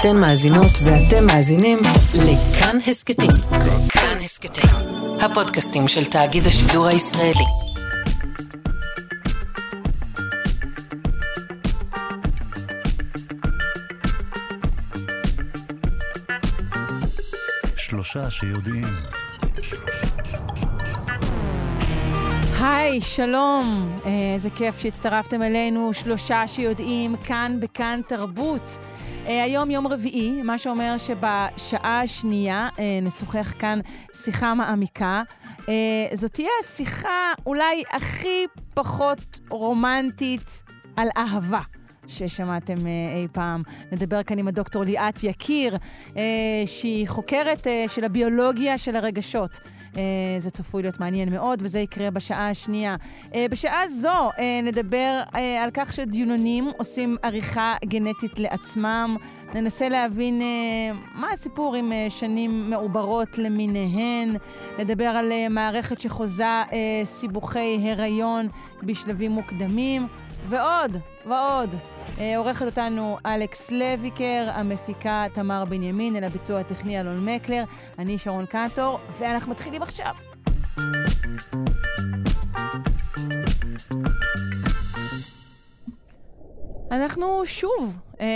[0.00, 1.78] אתן מאזינות ואתם מאזינים
[2.14, 3.30] לכאן הסכתים.
[3.88, 4.64] כאן הסכתים,
[5.20, 7.44] הפודקאסטים של תאגיד השידור הישראלי.
[17.76, 18.88] שלושה שיודעים.
[22.60, 23.92] היי, שלום.
[24.06, 28.78] אה, איזה כיף שהצטרפתם אלינו, שלושה שיודעים, כאן בכאן תרבות.
[29.26, 33.80] אה, היום יום רביעי, מה שאומר שבשעה השנייה אה, נשוחח כאן
[34.14, 35.22] שיחה מעמיקה.
[36.14, 40.62] זאת תהיה השיחה אולי הכי פחות רומנטית
[40.96, 41.60] על אהבה.
[42.08, 43.62] ששמעתם אה, אי פעם.
[43.92, 45.76] נדבר כאן עם הדוקטור ליאת יקיר,
[46.16, 46.22] אה,
[46.66, 49.58] שהיא חוקרת אה, של הביולוגיה של הרגשות.
[50.38, 52.96] זה צפוי להיות מעניין מאוד, וזה יקרה בשעה השנייה.
[53.50, 54.30] בשעה זו
[54.62, 55.22] נדבר
[55.62, 59.16] על כך שדיונונים עושים עריכה גנטית לעצמם.
[59.54, 60.42] ננסה להבין
[61.14, 64.36] מה הסיפור עם שנים מעוברות למיניהן.
[64.78, 66.62] נדבר על מערכת שחוזה
[67.04, 68.48] סיבוכי הריון
[68.82, 70.06] בשלבים מוקדמים.
[70.48, 71.74] ועוד, ועוד.
[72.18, 77.64] אה, עורכת אותנו אלכס לויקר, המפיקה תמר בנימין, אל הביצוע הטכני אלון מקלר,
[77.98, 80.12] אני שרון קנטור, ואנחנו מתחילים עכשיו.
[86.90, 88.26] אנחנו שוב אה,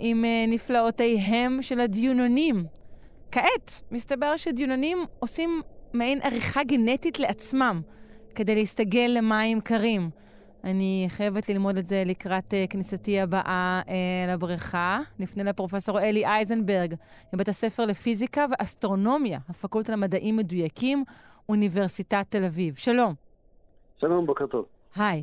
[0.00, 2.64] עם אה, נפלאותיהם של הדיונונים.
[3.32, 7.80] כעת, מסתבר שדיונונים עושים מעין עריכה גנטית לעצמם,
[8.34, 10.10] כדי להסתגל למים קרים.
[10.64, 13.90] אני חייבת ללמוד את זה לקראת uh, כניסתי הבאה uh,
[14.32, 14.98] לבריכה.
[15.18, 16.94] נפנה לפרופסור אלי אייזנברג,
[17.32, 21.04] מבית הספר לפיזיקה ואסטרונומיה, הפקולטה למדעים מדויקים,
[21.48, 22.74] אוניברסיטת תל אביב.
[22.74, 23.14] שלום.
[23.98, 24.64] שלום, בוקר טוב.
[24.96, 25.22] היי.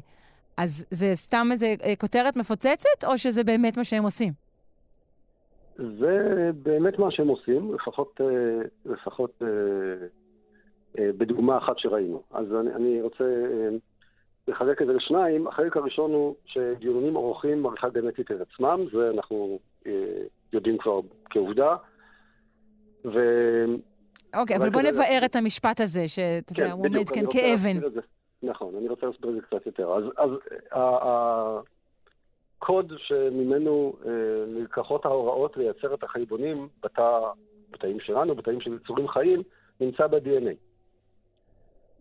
[0.57, 4.33] אז זה סתם איזה uh, כותרת מפוצצת, או שזה באמת מה שהם עושים?
[5.77, 8.21] זה באמת מה שהם עושים, לפחות,
[8.85, 9.41] לפחות
[10.95, 12.21] בדוגמה אחת שראינו.
[12.31, 13.23] אז אני, אני רוצה...
[14.47, 15.47] לחלק את זה לשניים.
[15.47, 19.91] החלק הראשון הוא שדיונונים עורכים עריכה גנטית את עצמם, זה אנחנו אה,
[20.53, 20.99] יודעים כבר
[21.29, 21.75] כעובדה.
[23.05, 23.19] ו...
[24.35, 27.99] אוקיי, אבל בוא נבער את המשפט הזה, שאתה יודע, כן, הוא עומד כאן כאבן.
[28.43, 29.93] נכון, אני רוצה להסביר את זה קצת יותר.
[29.93, 30.29] אז, אז
[32.61, 34.11] הקוד שממנו אה,
[34.47, 37.19] נלקחות ההוראות לייצר את החלבונים בתא,
[37.71, 39.43] בתאים שלנו, בתאים של יצורים חיים,
[39.81, 40.66] נמצא ב-DNA.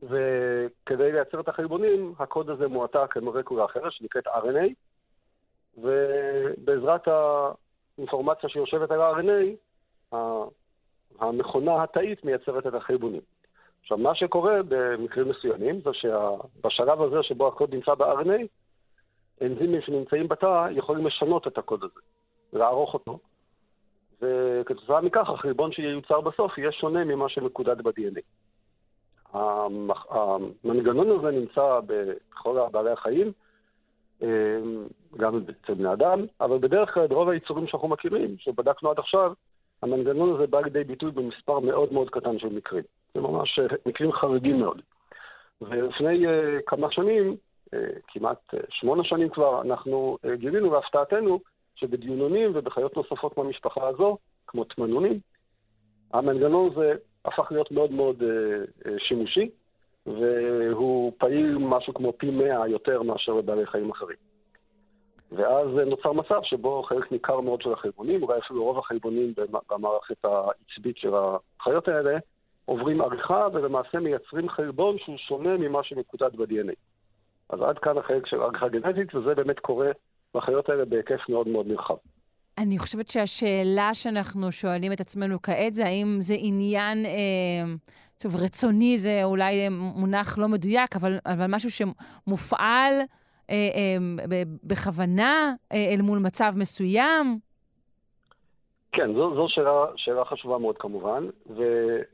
[0.02, 4.72] וכדי לייצר את החלבונים, הקוד הזה מועתק למולקולה אחרת שנקראת RNA,
[5.78, 10.16] ובעזרת האינפורמציה שיושבת על ה-RNA,
[11.18, 13.20] המכונה התאית מייצרת את החלבונים.
[13.82, 18.46] עכשיו, מה שקורה במקרים מסוימים זה שבשלב הזה שבו הקוד נמצא ב-RNA,
[19.42, 22.00] אנזימים שנמצאים בתא יכולים לשנות את הקוד הזה,
[22.52, 23.18] לערוך אותו,
[24.22, 28.20] וכתוצאה מכך החלבון שייוצר בסוף יהיה שונה ממה שמקודד ב-DNA.
[29.32, 33.32] המנגנון הזה נמצא בכל בעלי החיים,
[34.22, 39.32] אמ, גם אצל בני אדם, אבל בדרך כלל ברוב היצורים שאנחנו מכירים, שבדקנו עד עכשיו,
[39.82, 42.84] המנגנון הזה בא לידי ביטוי במספר מאוד מאוד קטן של מקרים.
[43.14, 44.82] זה ממש אה, מקרים חריגים מאוד.
[45.60, 46.30] ולפני uh,
[46.66, 47.36] כמה שנים,
[47.66, 47.78] uh,
[48.08, 51.40] כמעט uh, שמונה שנים כבר, אנחנו uh, גילינו להפתעתנו
[51.74, 55.20] שבדיונונים ובחיות נוספות מהמשפחה הזו, כמו תמנונים,
[56.12, 56.94] המנגנון הזה
[57.26, 58.28] הפך להיות מאוד מאוד אה,
[58.86, 59.50] אה, שימושי,
[60.06, 64.16] והוא פעיל משהו כמו פי מאה יותר מאשר בבעלי חיים אחרים.
[65.32, 69.34] ואז נוצר מצב שבו חלק ניכר מאוד של החלבונים, אולי אפילו רוב החלבונים
[69.70, 71.12] במערכת העצבית של
[71.60, 72.18] החיות האלה,
[72.64, 76.74] עוברים עריכה ולמעשה מייצרים חלבון שהוא שונה ממה שמקודד ב-DNA.
[77.48, 79.90] אז עד כאן החלק של עריכה גנטית, וזה באמת קורה
[80.34, 81.96] בחיות האלה בהיקף מאוד מאוד נרחב.
[82.58, 87.74] אני חושבת שהשאלה שאנחנו שואלים את עצמנו כעת זה האם זה עניין, אה,
[88.18, 92.92] טוב, רצוני זה אולי מונח לא מדויק, אבל, אבל משהו שמופעל
[93.50, 97.38] אה, אה, בכוונה אה, אל מול מצב מסוים.
[98.92, 101.26] כן, זו, זו שאלה, שאלה חשובה מאוד כמובן,
[101.56, 101.62] ו,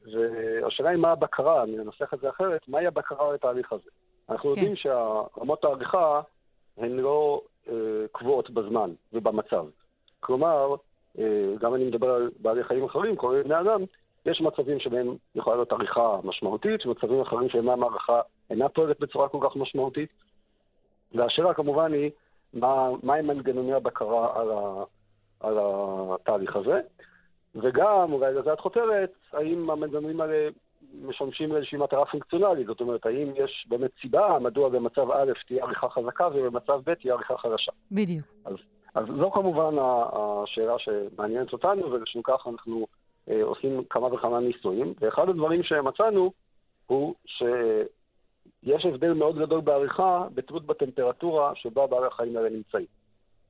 [0.05, 3.91] והשאלה היא מה הבקרה, אני אנסח את זה אחרת, מהי הבקרה לתהליך הזה?
[4.29, 4.61] אנחנו כן.
[4.61, 6.21] יודעים שהרמות העריכה
[6.79, 7.75] הן לא אה,
[8.13, 9.67] קבועות בזמן ובמצב.
[10.23, 10.75] כלומר,
[11.19, 13.81] אה, גם אני מדבר על בעלי חיים אחרים, כולל בני אדם,
[14.27, 18.21] יש מצבים שבהם יכולה להיות עריכה משמעותית, ומצבים אחרים שבהם העריכה
[18.51, 20.11] אינה פועלת בצורה כל כך משמעותית.
[21.15, 22.11] והשאלה כמובן היא,
[22.53, 24.85] מה, מהם מנגנוני הבקרה על, ה,
[25.41, 26.81] על התהליך הזה?
[27.55, 30.49] וגם, אולי לזה את חותרת, האם המנגנונים האלה
[31.03, 32.67] משמשים לאיזושהי מטרה פונקציונלית?
[32.67, 37.15] זאת אומרת, האם יש באמת סיבה מדוע במצב א' תהיה עריכה חזקה ובמצב ב' תהיה
[37.15, 37.73] עריכה חלשה?
[37.93, 38.27] בדיוק.
[38.45, 38.55] אז
[38.95, 39.75] אז זו כמובן
[40.13, 42.87] השאלה שמעניינת אותנו, ולשם כך אנחנו
[43.31, 44.95] אה, עושים כמה וכמה ניסויים.
[45.01, 46.33] ואחד הדברים שמצאנו
[46.87, 52.87] הוא שיש הבדל מאוד גדול בעריכה בתלות בטמפרטורה שבה בעלי החיים האלה נמצאים.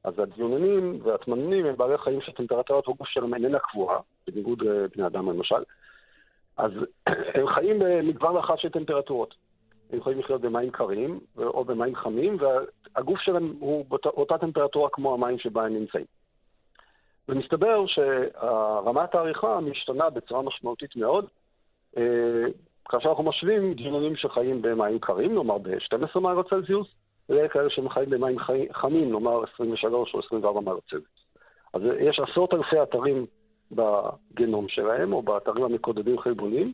[0.04, 5.62] אז הדיוננים והתמנונים הם בעלי חיים שטמפרטורת הגוף שלהם איננה קבועה, בניגוד לבני אדם למשל.
[6.56, 6.72] אז
[7.34, 9.34] הם חיים במגוון רחב של טמפרטורות.
[9.92, 15.38] הם יכולים לחיות במים קרים או במים חמים, והגוף שלהם הוא באותה טמפרטורה כמו המים
[15.38, 16.04] שבה הם נמצאים.
[17.28, 21.26] ומסתבר שרמת העריכה משתנה בצורה משמעותית מאוד,
[21.96, 22.02] אה,
[22.88, 26.86] כאשר אנחנו משווים דיוננים שחיים במים קרים, נאמר ב-12 מעלות צלזיוס,
[27.28, 28.36] וכאלה שחיים במים
[28.72, 31.08] חמים, נאמר 23 או 24 מעלות צלזיוס.
[31.74, 33.26] אז יש עשרות אלפי אתרים
[33.72, 36.72] בגנום שלהם, או באתרים המקודדים חלבונים,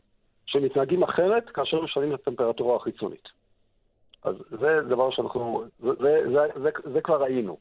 [0.51, 3.27] שמתנהגים אחרת כאשר משנים את הטמפרטורה החיצונית.
[4.23, 7.57] אז זה דבר שאנחנו, זה, זה, זה, זה, זה כבר ראינו.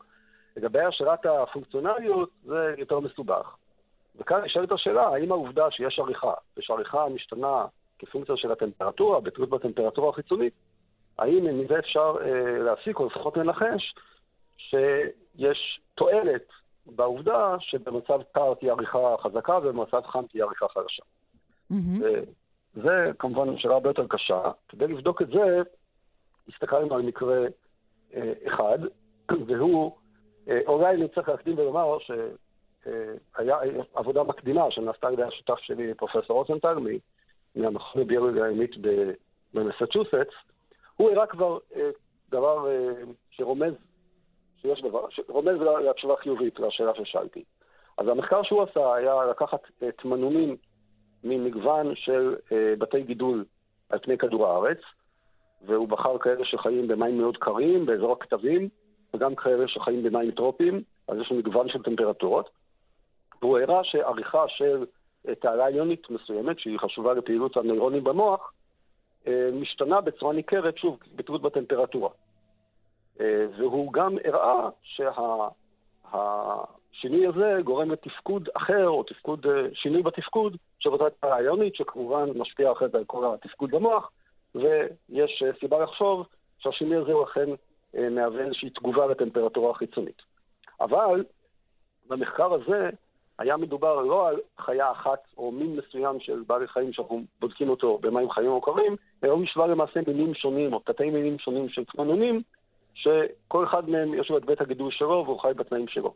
[0.56, 3.56] לגבי השאלת הפונקציונליות, זה יותר מסובך.
[4.17, 7.67] וכאן נשאלת השאלה, האם העובדה שיש עריכה, ושעריכה משתנה
[7.99, 10.52] כפונקציה של הטמפרטורה, בתלות בטמפרטורה החיצונית,
[11.19, 13.94] האם מזה אפשר אה, להסיק, או לפחות לנחש,
[14.56, 16.46] שיש תועלת
[16.87, 21.02] בעובדה שבמצב קר תהיה עריכה חזקה ובמצב חם תהיה עריכה חדשה.
[21.73, 22.05] Mm-hmm.
[22.82, 24.50] זה כמובן שאלה הרבה יותר קשה.
[24.69, 25.62] כדי לבדוק את זה,
[26.48, 27.46] הסתכלנו על מקרה
[28.14, 28.78] אה, אחד,
[29.46, 29.92] והוא,
[30.48, 35.94] אה, אולי אני צריך להקדים ולומר שהיה אה, עבודה מקדימה שנעשתה על ידי השותף שלי,
[35.94, 36.78] פרופסור רוזנטל,
[37.56, 38.70] מהמכון הביולוגיה הימית
[39.54, 40.34] במסצ'וסטס,
[40.96, 41.90] הוא הראה כבר אה,
[42.30, 42.92] דבר אה,
[43.30, 43.75] שרומז,
[44.62, 45.56] שיש דבר, שרומז
[45.88, 47.44] לתשובה חיובית לשאלה ששאלתי.
[47.98, 49.60] אז המחקר שהוא עשה היה לקחת
[49.96, 50.56] תמנונים
[51.25, 53.44] ממגוון של אה, בתי גידול
[53.88, 54.79] על פני כדור הארץ,
[55.67, 58.69] והוא בחר כאלה שחיים במים מאוד קרים, באזור הכתבים,
[59.15, 62.50] וגם כאלה שחיים במים טרופיים, אז יש מגוון של טמפרטורות.
[63.43, 64.87] והוא הראה שעריכה של
[65.41, 68.53] תעלה עליונית מסוימת, שהיא חשובה לפעילות הנוירונים במוח,
[69.26, 72.11] אה, משתנה בצורה ניכרת, שוב, בתלות בטמפרטורה.
[73.21, 74.69] אה, והוא גם הראה
[76.99, 82.73] שהשינוי הזה גורם לתפקוד אחר, או תפקוד, אה, שינוי בתפקוד של אותה רעיונית, שכמובן משפיע
[82.73, 84.11] אחרת על כל התפקוד במוח,
[84.55, 86.27] ויש סיבה לחשוב
[86.59, 87.50] שהשינוי הזה הוא אכן
[88.11, 90.23] מהווה איזושהי תגובה לטמפרטורה החיצונית.
[90.81, 91.25] אבל
[92.09, 92.91] במחקר הזה
[93.39, 97.99] היה מדובר לא על חיה אחת או מין מסוים של בעלי חיים שאנחנו בודקים אותו
[97.99, 101.85] במים חיים או קרים, אלא הוא השווה למעשה מינים שונים או תתי מינים שונים של
[101.85, 102.43] תמנונים,
[102.95, 106.15] שכל אחד מהם יש לו את בית הגידול שלו והוא חי בתנאים שלו.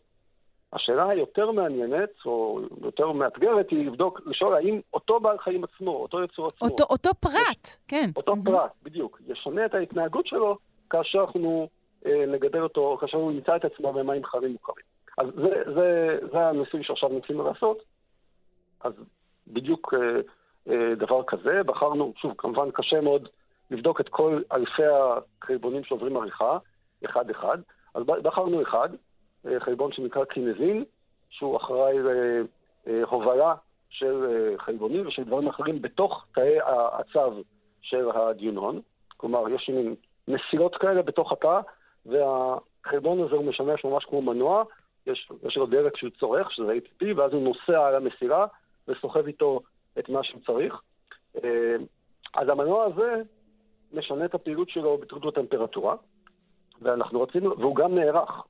[0.72, 6.22] השאלה היותר מעניינת, או יותר מאתגרת, היא לבדוק, לשאול האם אותו בעל חיים עצמו, אותו
[6.22, 6.68] יצור עצמו...
[6.68, 8.10] אותו, אותו פרט, יש, כן.
[8.16, 8.50] אותו mm-hmm.
[8.50, 9.20] פרט, בדיוק.
[9.28, 10.58] ישנה את ההתנהגות שלו
[10.90, 11.68] כאשר אנחנו
[12.06, 14.84] אה, נגדל אותו, כאשר הוא ימצא את עצמו במים חמים מוכרים.
[15.18, 17.82] אז זה, זה, זה הניסוי שעכשיו ניסינו לעשות.
[18.80, 18.92] אז
[19.46, 20.20] בדיוק אה,
[20.72, 23.28] אה, דבר כזה, בחרנו, שוב, כמובן קשה מאוד
[23.70, 24.82] לבדוק את כל אלפי
[25.42, 26.58] החלבונים שעוברים עריכה,
[27.04, 27.58] אחד-אחד,
[27.94, 28.88] אז בחרנו אחד,
[29.58, 30.84] חלבון שנקרא קינזין,
[31.30, 31.96] שהוא אחראי
[32.86, 33.54] להובלה אה,
[33.90, 36.58] של אה, חלבונים ושל דברים אחרים בתוך תאי
[36.98, 37.42] הצו
[37.80, 38.80] של הדיונון.
[39.16, 39.94] כלומר, יש מין
[40.28, 41.60] נסילות כאלה בתוך התא,
[42.06, 44.64] והחלבון הזה הוא משמש ממש כמו מנוע,
[45.06, 48.46] יש, יש לו דרק שהוא צורך, שזה ATP, ואז הוא נוסע על המסילה
[48.88, 49.60] וסוחב איתו
[49.98, 50.80] את מה שהוא צריך.
[51.44, 51.76] אה,
[52.34, 53.22] אז המנוע הזה
[53.92, 55.96] משנה את הפעילות שלו בתלות הטמפרטורה,
[56.82, 58.42] ואנחנו רצינו, והוא גם נערך.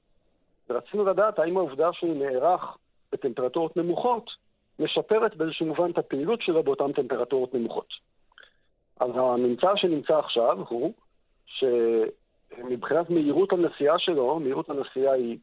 [0.70, 2.76] ורצינו לדעת האם העובדה שהוא נערך
[3.12, 4.30] בטמפרטורות נמוכות,
[4.78, 7.88] משפרת באיזשהו מובן את הפעילות שלו באותן טמפרטורות נמוכות.
[9.00, 10.92] אז הממצא שנמצא עכשיו הוא
[11.46, 15.38] שמבחינת מהירות הנסיעה שלו, מהירות הנסיעה היא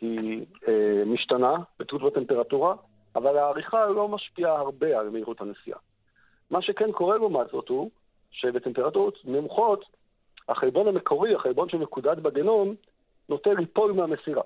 [0.00, 2.74] היא אה, משתנה בתלות בטמפרטורה,
[3.16, 5.78] אבל העריכה לא משפיעה הרבה על מהירות הנסיעה.
[6.50, 7.90] מה שכן קורה לעומת זאת הוא
[8.30, 9.84] שבטמפרטורות נמוכות,
[10.48, 12.74] החלבון המקורי, החלבון שמקודד בגנום,
[13.28, 14.42] נוטה ליפול מהמסירה.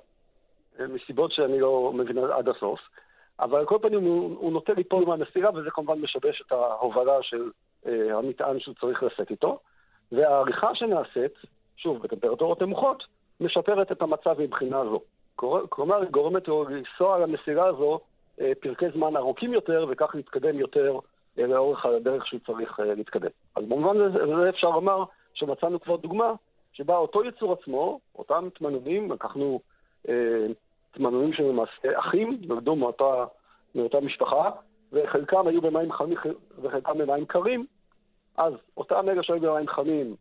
[0.88, 2.80] מסיבות שאני לא מבין עד הסוף,
[3.40, 7.50] אבל על כל פנים הוא, הוא נוטה ליפול מהמסירה, וזה כמובן משבש את ההובלה של
[7.86, 9.58] אה, המטען שהוא צריך לשאת איתו.
[10.12, 11.32] והעריכה שנעשית,
[11.76, 13.04] שוב, בטמפרטורות נמוכות,
[13.40, 15.00] משפרת את המצב מבחינה זו.
[15.68, 18.00] כלומר, היא גורמת לו לנסוע על המסירה הזו
[18.40, 20.98] אה, פרקי זמן ארוכים יותר, וכך להתקדם יותר
[21.38, 23.30] אה, לאורך הדרך שהוא צריך אה, להתקדם.
[23.56, 25.04] אז במובן הזה אפשר לומר
[25.34, 26.32] שמצאנו כבר דוגמה
[26.72, 29.60] שבה אותו יצור עצמו, אותם תמנונים, לקחנו
[30.08, 30.46] אה,
[30.98, 33.24] תמנונים שלמעשה אחים, נולדו מאותה,
[33.74, 34.50] מאותה משפחה,
[34.92, 36.18] וחלקם היו במים חמים
[36.62, 37.66] וחלקם במים קרים,
[38.36, 40.16] אז אותם אלה שהיו במים חמים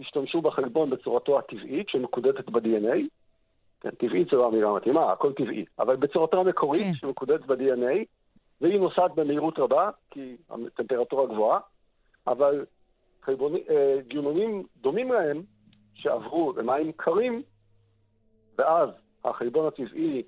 [0.00, 2.98] השתמשו בחלבון בצורתו הטבעית, שמקודדת ב-DNA,
[3.80, 5.64] כן, טבעית זו לא אמירה מתאימה, הכל טבעי.
[5.78, 6.94] אבל בצורתה המקורית, כן.
[6.94, 8.04] שמקודדת ב-DNA,
[8.60, 11.60] והיא נוסעת במהירות רבה, כי הטמפרטורה גבוהה,
[12.26, 12.64] אבל
[13.22, 13.98] חלבוני- אה,
[14.76, 15.42] דומים להם,
[15.94, 17.42] שעברו למים קרים,
[18.58, 18.88] ואז
[19.24, 20.22] החלבון הטבעי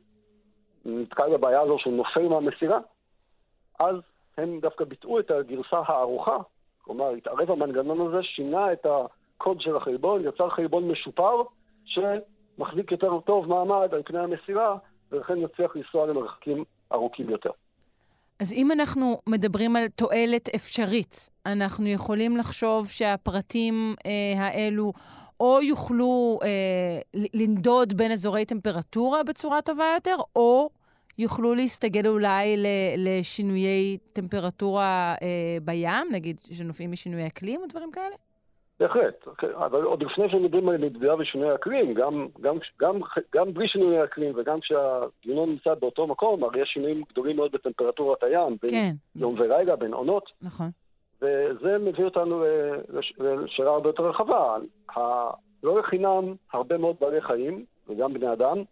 [0.84, 2.78] נתקל בבעיה הזו שהוא נופל מהמסירה,
[3.80, 3.94] אז
[4.36, 6.36] הם דווקא ביטאו את הגרסה הערוכה,
[6.82, 11.42] כלומר, התערב המנגנון הזה, שינה את הקוד של החלבון, יצר חלבון משופר,
[11.84, 14.76] שמחזיק יותר טוב מעמד על פני המסירה,
[15.12, 17.50] ולכן יצליח לנסוע למרחקים ארוכים יותר.
[18.40, 23.74] אז אם אנחנו מדברים על תועלת אפשרית, אנחנו יכולים לחשוב שהפרטים
[24.06, 24.92] אה, האלו
[25.40, 30.68] או יוכלו אה, לנדוד בין אזורי טמפרטורה בצורה טובה יותר, או
[31.18, 32.56] יוכלו להסתגל אולי
[32.96, 38.14] לשינויי טמפרטורה אה, בים, נגיד שנובעים משינויי אקלים או דברים כאלה?
[38.80, 43.00] בהחלט, אוקיי, אבל עוד לפני שמדברים על נדידה ושינוי אקלים, גם, גם, גם,
[43.34, 48.22] גם בלי שינוי אקלים וגם כשהדיונון נמצא באותו מקום, הרי יש שינויים גדולים מאוד בטמפרטורת
[48.22, 50.70] הים, בין כן, יום ולילה, בין עונות, נכון.
[51.22, 52.44] וזה מביא אותנו
[52.88, 54.56] לש- לשאלה הרבה יותר רחבה.
[55.62, 58.62] לא לחינם הרבה מאוד בעלי חיים, וגם בני אדם,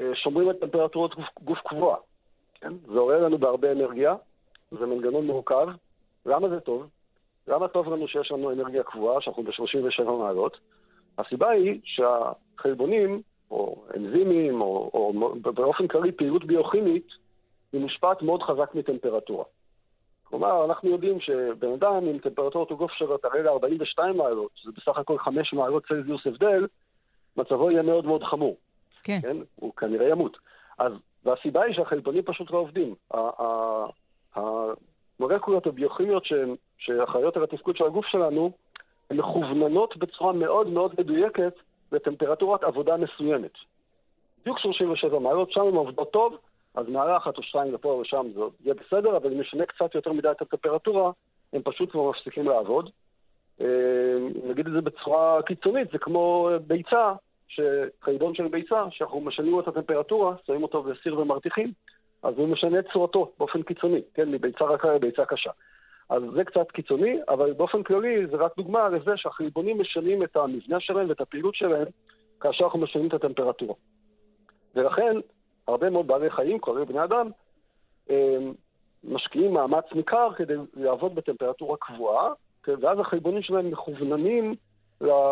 [0.00, 1.96] אה, שומרים על טמפרטורות גוף, גוף קבועה.
[2.54, 2.72] כן?
[2.92, 4.14] זה עולה לנו בהרבה אנרגיה,
[4.70, 5.68] זה מנגנון מורכב.
[6.26, 6.86] למה זה טוב?
[7.48, 10.56] למה טוב לנו שיש לנו אנרגיה קבועה, שאנחנו ב-37 מעלות?
[11.18, 15.12] הסיבה היא שהחלבונים, או אנזימים, או, או
[15.54, 17.06] באופן כללי פעילות ביוכימית,
[17.72, 19.44] היא מושפעת מאוד חזק מטמפרטורה.
[20.30, 25.18] כלומר, אנחנו יודעים שבן אדם עם טמפרטורת הגוף שלו תראה ל-42 מעלות, שזה בסך הכל
[25.18, 26.66] 5 מעלות צלזיוס הבדל,
[27.36, 28.56] מצבו יהיה מאוד מאוד חמור.
[29.04, 29.18] כן.
[29.22, 29.36] כן?
[29.56, 30.36] הוא כנראה ימות.
[30.78, 30.92] אז,
[31.24, 32.94] והסיבה היא שהחלבונים פשוט לא עובדים.
[34.34, 36.24] המולקולות הביוכימיות
[36.78, 38.50] שאחראיות על התפקוד של הגוף שלנו,
[39.10, 41.54] הן מכווננות בצורה מאוד מאוד מדויקת
[41.92, 43.52] לטמפרטורת עבודה מסוימת.
[44.40, 46.36] בדיוק 37 מעלות, שם הן עובדות טוב,
[46.76, 49.94] אז מעלה אחת או שתיים לפה או לשם זה יהיה בסדר, אבל אם נשנה קצת
[49.94, 51.10] יותר מדי את הטמפרטורה,
[51.52, 52.90] הם פשוט כבר מפסיקים לעבוד.
[53.60, 53.66] אה,
[54.44, 57.12] נגיד את זה בצורה קיצונית, זה כמו ביצה,
[58.02, 61.72] חלבון של ביצה, שאנחנו משנים את הטמפרטורה, שמים אותו בסיר ומרתיחים,
[62.22, 65.50] אז הוא משנה את צורתו באופן קיצוני, כן, מביצה רכה לביצה קשה.
[66.08, 70.80] אז זה קצת קיצוני, אבל באופן כללי זה רק דוגמה לזה שהחלבונים משנים את המבנה
[70.80, 71.86] שלהם ואת הפעילות שלהם
[72.40, 73.74] כאשר אנחנו משנים את הטמפרטורה.
[74.74, 75.16] ולכן,
[75.68, 77.30] הרבה מאוד בעלי חיים, כולל בני אדם,
[79.04, 82.32] משקיעים מאמץ ניכר כדי לעבוד בטמפרטורה קבועה,
[82.80, 84.54] ואז החלבונים שלהם מכווננים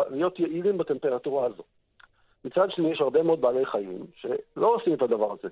[0.09, 1.63] להיות יעילים בטמפרטורה הזו.
[2.45, 5.47] מצד שני, יש הרבה מאוד בעלי חיים שלא עושים את הדבר הזה.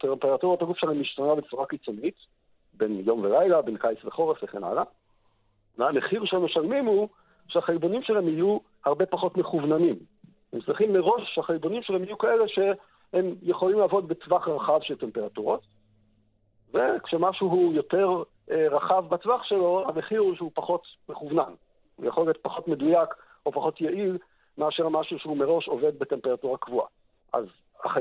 [0.00, 2.14] טמפרטורת הגוף שלהם משתנה בצורה קיצונית,
[2.74, 4.82] בין יום ולילה, בין קיץ וחורף וכן הלאה.
[5.78, 7.08] והמחיר שהם משלמים הוא
[7.48, 9.96] שהחלבונים שלהם יהיו הרבה פחות מכווננים.
[10.52, 12.44] הם צריכים מראש שהחלבונים שלהם יהיו כאלה
[13.12, 15.66] שהם יכולים לעבוד בטווח רחב של טמפרטורות,
[16.74, 21.52] וכשמשהו הוא יותר אה, רחב בטווח שלו, המחיר הוא שהוא פחות מכוונן.
[21.96, 23.08] הוא יכול להיות פחות מדויק
[23.46, 24.18] או פחות יעיל
[24.58, 26.86] מאשר משהו שהוא מראש עובד בטמפרטורה קבועה.
[27.32, 27.44] אז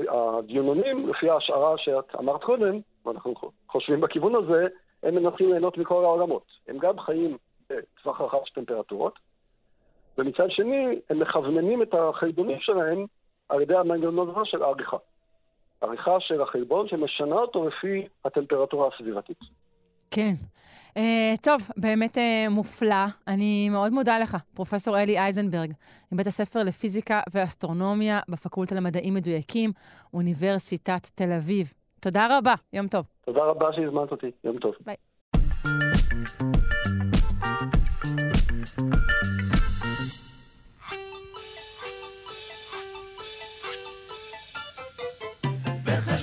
[0.10, 3.34] הדיונונים, לפי ההשערה שאת אמרת קודם, ואנחנו
[3.70, 4.68] חושבים בכיוון הזה,
[5.04, 6.44] הם מנסים ליהנות מכל העולמות.
[6.68, 7.38] הם גם חיים
[7.70, 9.20] בטווח רחב של טמפרטורות,
[10.18, 13.06] ומצד שני, הם מכווננים את החלבונים שלהם
[13.50, 14.98] על ידי המנגנון הזה של העריכה.
[15.82, 19.38] עריכה של החלבון שמשנה אותו לפי הטמפרטורה הסביבתית.
[20.12, 20.34] כן.
[20.98, 21.00] Uh,
[21.44, 23.06] טוב, באמת uh, מופלא.
[23.27, 25.72] אני מאוד מודה לך, פרופ' אלי אייזנברג,
[26.12, 29.72] מבית הספר לפיזיקה ואסטרונומיה בפקולטה למדעים מדויקים,
[30.13, 31.74] אוניברסיטת תל אביב.
[32.01, 33.06] תודה רבה, יום טוב.
[33.25, 34.74] תודה רבה שהזמנת אותי, יום טוב.
[34.86, 34.96] ביי.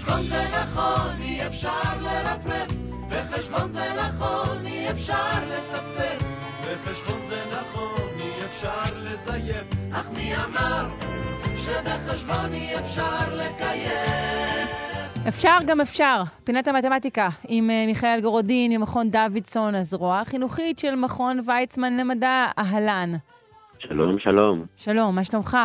[0.05, 2.71] בחשבון זה נכון, אי אפשר לרפרף.
[3.11, 6.25] בחשבון זה נכון, אי אפשר לצפצף.
[6.63, 9.67] בחשבון זה נכון, אי אפשר לזייף.
[9.93, 10.89] אך מי אמר
[11.59, 14.69] שבחשבון אי אפשר לקיים?
[15.29, 16.23] אפשר גם אפשר.
[16.45, 23.11] פינת המתמטיקה עם uh, מיכאל גורודין ממכון דוידסון, הזרוע החינוכית של מכון ויצמן למדע, אהלן.
[23.79, 24.65] שלום, שלום.
[24.77, 25.59] שלום, מה שלומך?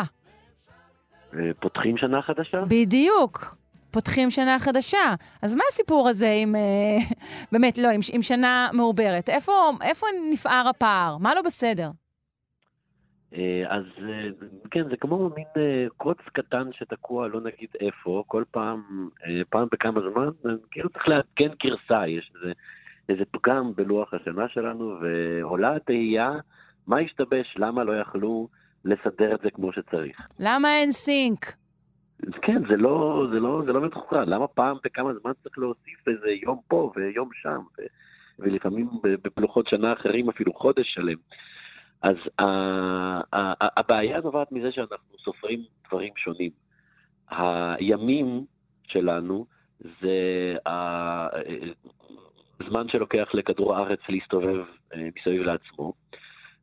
[1.59, 2.57] פותחים שנה חדשה?
[2.67, 3.58] בדיוק.
[3.91, 5.15] פותחים שנה חדשה.
[5.41, 7.13] אז מה הסיפור הזה עם, uh,
[7.51, 9.29] באמת, לא, עם, עם שנה מעוברת?
[9.29, 11.17] איפה, איפה נפער הפער?
[11.17, 11.89] מה לא בסדר?
[13.67, 13.83] אז
[14.71, 15.45] כן, זה כמו מין
[15.97, 19.09] קוץ קטן שתקוע, לא נגיד איפה, כל פעם,
[19.49, 22.53] פעם בכמה זמן, כאילו צריך לעדכן גרסה, יש איזה,
[23.09, 26.31] איזה פגם בלוח השנה שלנו, ועולה התהייה,
[26.87, 28.47] מה השתבש, למה לא יכלו
[28.85, 30.27] לסדר את זה כמו שצריך.
[30.39, 31.58] למה אין סינק?
[32.41, 34.29] כן, זה לא, זה לא, זה לא מתוכנן.
[34.29, 37.81] למה פעם בכמה זמן צריך להוסיף איזה יום פה ויום שם, ו,
[38.39, 41.17] ולפעמים בפלוחות שנה אחרים אפילו חודש שלם.
[42.01, 46.51] אז ה, ה, ה, הבעיה נובעת מזה שאנחנו סופרים דברים שונים.
[47.29, 48.45] הימים
[48.87, 49.45] שלנו
[50.01, 50.55] זה
[52.59, 55.93] הזמן שלוקח לכדור הארץ להסתובב אה, מסביב לעצמו,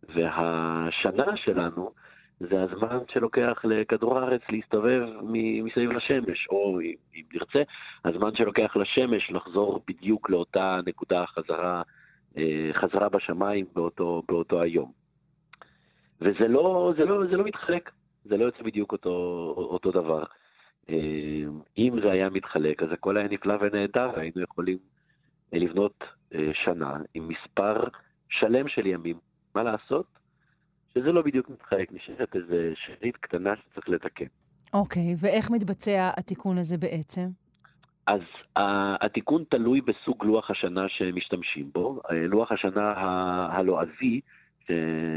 [0.09, 1.91] והשנה שלנו
[2.41, 7.63] זה הזמן שלוקח לכדור הארץ להסתובב מסביב לשמש, או אם נרצה,
[8.05, 11.83] הזמן שלוקח לשמש לחזור בדיוק לאותה נקודה חזרה,
[12.39, 14.93] אה, חזרה בשמיים באותו, באותו היום.
[16.21, 17.91] וזה לא, זה לא, זה לא מתחלק,
[18.25, 20.25] זה לא יוצא בדיוק אותו, אותו דבר.
[20.91, 21.45] אה,
[21.79, 24.79] אם זה היה מתחלק, אז הכל היה נפלא ונהדר, היינו יכולים
[25.53, 27.85] לבנות אה, שנה עם מספר
[28.29, 29.17] שלם של ימים.
[29.55, 30.07] מה לעשות?
[30.99, 34.25] שזה לא בדיוק מתחלק, נשארת איזו שארית קטנה שצריך לתקן.
[34.75, 37.27] אוקיי, okay, ואיך מתבצע התיקון הזה בעצם?
[38.07, 38.21] אז
[38.59, 38.61] uh,
[39.01, 42.01] התיקון תלוי בסוג לוח השנה שמשתמשים בו.
[42.05, 42.93] Uh, לוח השנה
[43.51, 44.21] הלועזי,
[44.63, 44.67] uh,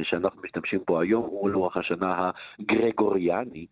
[0.03, 3.65] שאנחנו משתמשים בו היום, הוא לוח השנה הגרגוריאני,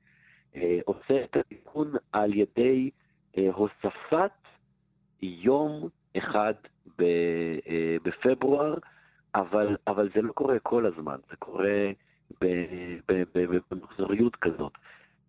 [0.53, 2.89] uh, עושה את התיקון על ידי
[3.35, 4.31] uh, הוספת
[5.21, 6.53] יום אחד
[6.99, 7.69] ב, uh,
[8.03, 8.73] בפברואר,
[9.35, 11.91] אבל, אבל זה לא קורה כל הזמן, זה קורה
[13.71, 14.71] במחזוריות כזאת.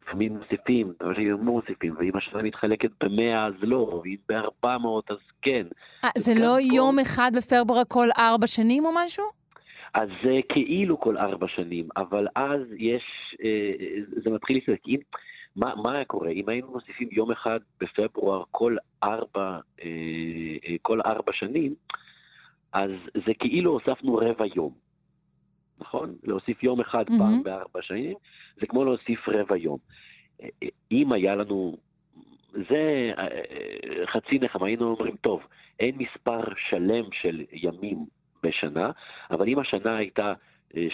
[0.08, 5.16] לפעמים מוסיפים, לפעמים לא מוסיפים, ואם השנה מתחלקת במאה אז לא, ואם בארבע מאות אז
[5.42, 5.66] כן.
[6.04, 6.74] 아, זה לא כל...
[6.74, 9.24] יום אחד בפברואר כל ארבע שנים או משהו?
[9.94, 13.02] אז זה כאילו כל ארבע שנים, אבל אז יש,
[13.44, 13.72] אה,
[14.24, 14.90] זה מתחיל להסתכל.
[15.56, 16.30] מה, מה היה קורה?
[16.30, 21.74] אם היינו מוסיפים יום אחד בפברואר כל ארבע, אה, כל ארבע שנים,
[22.72, 22.90] אז
[23.26, 24.72] זה כאילו הוספנו רבע יום,
[25.80, 26.14] נכון?
[26.22, 27.18] להוסיף יום אחד mm-hmm.
[27.18, 28.14] פעם בארבע שנים,
[28.60, 29.78] זה כמו להוסיף רבע יום.
[30.92, 31.76] אם היה לנו,
[32.52, 33.10] זה
[34.06, 35.42] חצי נחמה, היינו אומרים, טוב,
[35.80, 37.98] אין מספר שלם של ימים
[38.42, 38.90] בשנה,
[39.30, 40.32] אבל אם השנה הייתה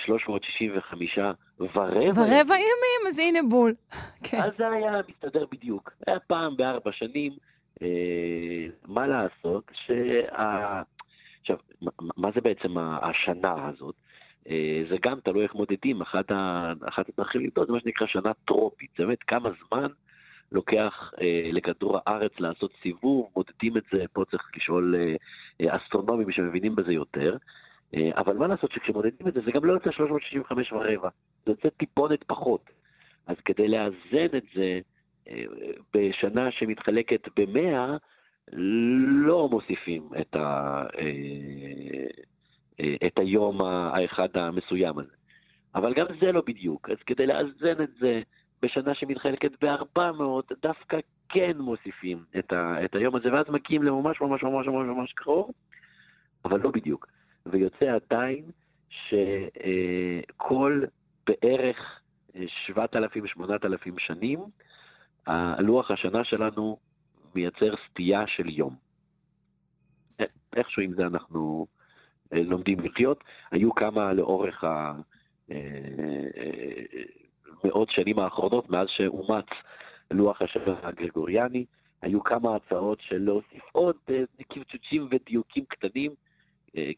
[0.07, 1.19] 365
[1.59, 1.83] ורבע...
[2.15, 3.75] ורבע ימים, אז הנה בול.
[4.31, 4.43] כן.
[4.43, 5.93] אז זה היה מסתדר בדיוק.
[6.07, 7.33] היה פעם בארבע שנים,
[7.83, 7.89] אה,
[8.87, 10.83] מה לעשות, שה...
[11.45, 11.57] עכשיו,
[12.17, 13.95] מה זה בעצם השנה הזאת?
[14.49, 16.33] אה, זה גם תלוי איך מודדים, אחת,
[16.89, 19.87] אחת הדרכים לבדוק זה מה שנקרא שנה טרופית, זה באמת כמה זמן
[20.53, 24.95] לוקח אה, לכדור הארץ לעשות סיבוב, מודדים את זה, פה צריך לשאול
[25.61, 27.37] אה, אסטרונומים שמבינים בזה יותר,
[28.17, 31.09] אבל מה לעשות שכשמודדים את זה, זה גם לא יוצא 365 ורבע,
[31.47, 32.71] זה יוצא טיפונת פחות.
[33.27, 34.81] אז כדי לאזן את זה
[35.95, 37.97] בשנה שמתחלקת במאה,
[38.53, 42.07] לא מוסיפים את, ה, אה,
[42.81, 45.13] אה, את היום האחד המסוים הזה.
[45.75, 48.21] אבל גם זה לא בדיוק, אז כדי לאזן את זה
[48.63, 54.43] בשנה שמתחלקת ב-400, דווקא כן מוסיפים את, ה, את היום הזה, ואז מגיעים לממש ממש
[54.43, 55.51] ממש ממש ממש קרוב,
[56.45, 57.07] אבל לא בדיוק.
[57.47, 58.45] ויוצא עדיין
[58.91, 60.83] שכל
[61.27, 62.01] בערך
[62.35, 64.39] 7,000-8,000 שנים,
[65.27, 66.79] הלוח השנה שלנו
[67.35, 68.77] מייצר סטייה של יום.
[70.57, 71.67] איכשהו עם זה אנחנו
[72.33, 73.25] אה, לומדים לחיות.
[73.51, 74.99] היו כמה לאורך המאות
[77.65, 79.47] אה, אה, שנים האחרונות, מאז שאומץ
[80.11, 81.65] לוח השנה הגרגוריאני,
[82.03, 83.97] היו כמה הצעות של להוסיף עוד
[84.49, 86.11] קמצוצים ודיוקים קטנים,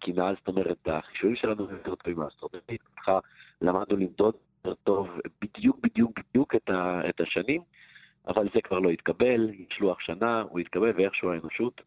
[0.00, 2.80] כי מאז, זאת אומרת, החישובים שלנו יותר טובים מהאסטרונומית,
[3.60, 5.08] למדנו למדוד יותר טוב
[5.42, 6.54] בדיוק בדיוק בדיוק
[7.08, 7.62] את השנים.
[8.28, 11.80] אבל זה כבר לא התקבל, יש לוח שנה, הוא התקבל, ואיכשהו האנושות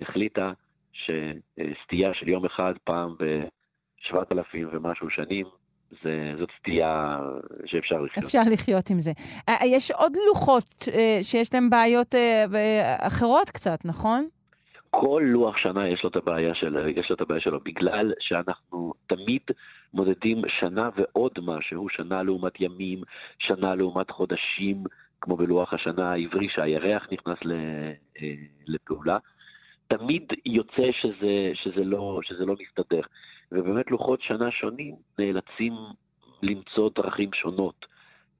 [0.00, 0.52] החליטה
[0.92, 5.46] שסטייה של יום אחד פעם ב-7,000 ומשהו שנים,
[6.02, 7.18] זה, זאת סטייה
[7.66, 8.24] שאפשר לחיות.
[8.24, 9.10] אפשר לחיות עם זה.
[9.48, 14.28] אה, יש עוד לוחות אה, שיש להם בעיות אה, אחרות קצת, נכון?
[14.90, 18.92] כל לוח שנה יש לו את הבעיה שלו, יש לו את הבעיה שלו, בגלל שאנחנו
[19.06, 19.42] תמיד
[19.94, 23.02] מודדים שנה ועוד משהו, שנה לעומת ימים,
[23.38, 24.84] שנה לעומת חודשים,
[25.24, 28.34] כמו בלוח השנה העברי שהירח נכנס אה,
[28.66, 29.18] לפעולה,
[29.88, 33.00] תמיד יוצא שזה, שזה, לא, שזה לא מסתדר.
[33.52, 35.72] ובאמת לוחות שנה שונים נאלצים
[36.42, 37.86] למצוא דרכים שונות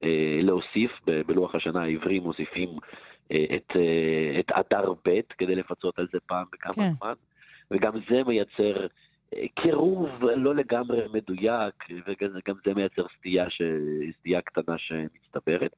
[0.03, 0.91] אה, להוסיף,
[1.25, 2.69] בלוח השנה העברי מוסיפים
[3.31, 3.71] אה, את,
[4.39, 6.91] את אדר ב' כדי לפצות על זה פעם בכמה כן.
[6.99, 7.13] זמן,
[7.71, 8.87] וגם זה מייצר
[9.55, 11.73] קירוב לא לגמרי מדויק,
[12.07, 13.61] וגם זה מייצר סטייה, ש...
[14.19, 15.75] סטייה קטנה שמצטברת.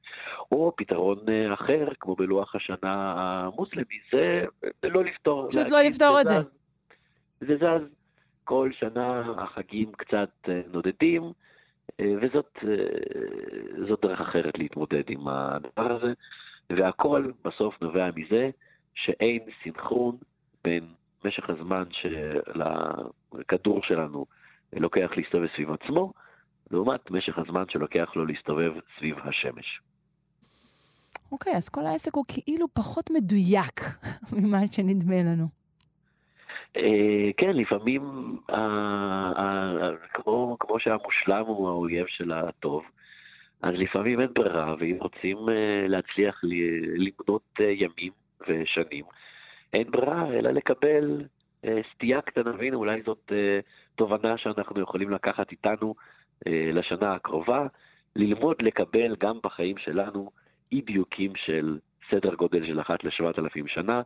[0.52, 4.44] או פתרון אה, אחר, כמו בלוח השנה המוסלמי, זה
[4.84, 5.48] לא לפתור.
[5.50, 6.34] פשוט לא לפתור את זה.
[7.40, 7.98] זה זז.
[8.44, 11.32] כל שנה החגים קצת אה, נודדים,
[12.00, 12.58] אה, וזאת
[14.02, 16.12] דרך אחרת להתמודד עם הדבר הזה.
[16.70, 18.50] והכל בסוף נובע מזה
[18.94, 20.16] שאין סינכרון
[20.64, 20.84] בין
[21.24, 24.26] משך הזמן שלכדור שלנו
[24.72, 26.12] לוקח להסתובב סביב עצמו,
[26.70, 29.80] לעומת משך הזמן שלוקח לו להסתובב סביב השמש.
[31.32, 33.80] אוקיי, אז כל העסק הוא כאילו פחות מדויק
[34.36, 35.44] ממה שנדמה לנו.
[36.76, 38.02] אה, כן, לפעמים,
[40.14, 42.82] כמו, כמו שהמושלם הוא האויב של הטוב,
[43.62, 46.40] אז לפעמים אין ברירה, ואם רוצים אה, להצליח
[46.96, 48.12] למנות אה, ימים
[48.48, 49.04] ושנים,
[49.72, 51.22] אין ברירה אלא לקבל
[51.94, 53.32] סטייה קטנה, והנה אולי זאת
[53.96, 55.94] תובנה שאנחנו יכולים לקחת איתנו
[56.46, 57.66] לשנה הקרובה,
[58.16, 60.30] ללמוד לקבל גם בחיים שלנו
[60.72, 61.78] אי דיוקים של
[62.10, 64.02] סדר גודל של אחת לשבעת אלפים שנה,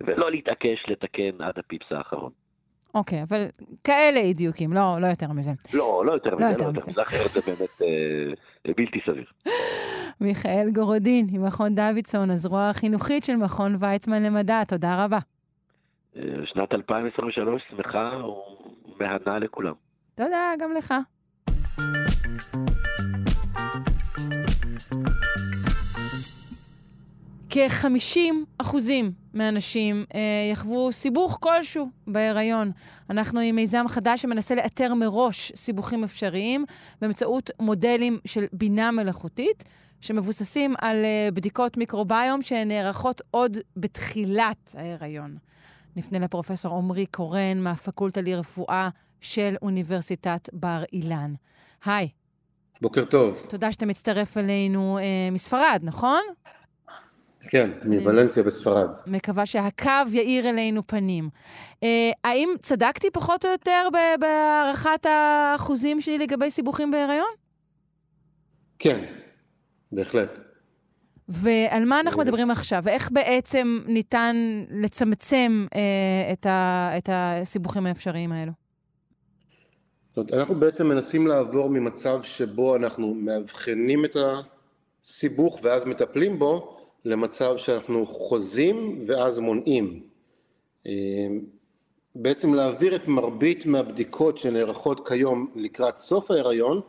[0.00, 2.32] ולא להתעקש לתקן עד הפיפס האחרון.
[2.94, 3.44] אוקיי, אבל
[3.84, 5.50] כאלה אי דיוקים, לא, לא יותר מזה.
[5.74, 9.24] לא, לא יותר לא מזה, לא יותר מזה, אחרת זה באמת אה, בלתי סביר.
[10.20, 15.18] מיכאל גורודין, ממכון דוידסון, הזרוע החינוכית של מכון ויצמן למדע, תודה רבה.
[16.16, 18.10] אה, שנת 2023 שמחה
[18.96, 19.72] ומהנה לכולם.
[20.14, 20.94] תודה, גם לך.
[27.50, 30.20] כ-50 אחוזים מהנשים אה,
[30.52, 32.70] יחוו סיבוך כלשהו בהיריון.
[33.10, 36.64] אנחנו עם מיזם חדש שמנסה לאתר מראש סיבוכים אפשריים
[37.00, 39.64] באמצעות מודלים של בינה מלאכותית,
[40.00, 45.36] שמבוססים על אה, בדיקות מיקרוביום שנערכות עוד בתחילת ההיריון.
[45.96, 48.88] נפנה לפרופסור עמרי קורן מהפקולטה לרפואה
[49.20, 51.34] של אוניברסיטת בר אילן.
[51.84, 52.08] היי.
[52.80, 53.42] בוקר טוב.
[53.48, 56.22] תודה שאתה מצטרף אלינו אה, מספרד, נכון?
[57.48, 58.88] כן, מוולנסיה בספרד.
[59.06, 61.28] מקווה שהקו יאיר אלינו פנים.
[61.82, 63.88] אה, האם צדקתי פחות או יותר
[64.20, 67.28] בהערכת האחוזים שלי לגבי סיבוכים בהיריון?
[68.78, 69.04] כן,
[69.92, 70.38] בהחלט.
[71.28, 72.80] ועל מה אנחנו מדברים עכשיו?
[72.82, 74.36] ואיך בעצם ניתן
[74.70, 78.52] לצמצם אה, את, ה, את הסיבוכים האפשריים האלו?
[80.32, 84.16] אנחנו בעצם מנסים לעבור ממצב שבו אנחנו מאבחנים את
[85.04, 90.02] הסיבוך ואז מטפלים בו, למצב שאנחנו חוזים ואז מונעים.
[90.86, 90.92] אה,
[92.14, 96.80] בעצם להעביר את מרבית מהבדיקות שנערכות כיום לקראת סוף ההיריון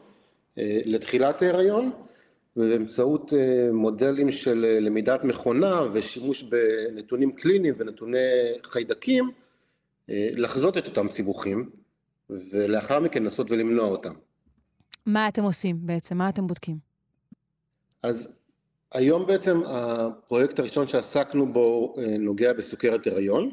[0.57, 1.91] אה, לתחילת ההיריון
[2.57, 8.17] ובאמצעות אה, מודלים של למידת מכונה ושימוש בנתונים קליניים ונתוני
[8.63, 9.31] חיידקים
[10.09, 11.69] לחזות את אותם סיבוכים
[12.29, 14.13] ולאחר מכן לנסות ולמנוע אותם.
[15.05, 16.17] מה אתם עושים בעצם?
[16.17, 16.77] מה אתם בודקים?
[18.03, 18.29] אז
[18.91, 23.51] היום בעצם הפרויקט הראשון שעסקנו בו אה, נוגע בסוכרת הריון,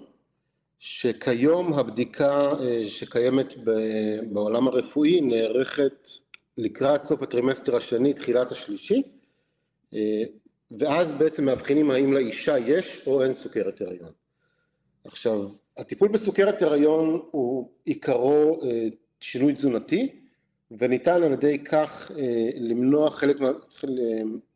[0.78, 3.54] שכיום הבדיקה אה, שקיימת
[4.32, 6.10] בעולם הרפואי נערכת
[6.58, 9.02] לקראת סוף הטרימסטר השני, תחילת השלישי,
[9.94, 10.22] אה,
[10.78, 14.12] ואז בעצם מאבחנים האם לאישה יש או אין סוכרת הריון.
[15.04, 18.60] עכשיו, הטיפול בסוכרת הריון הוא עיקרו
[19.20, 20.20] שינוי תזונתי,
[20.70, 23.36] וניתן על ידי כך אה, למנוע חלק,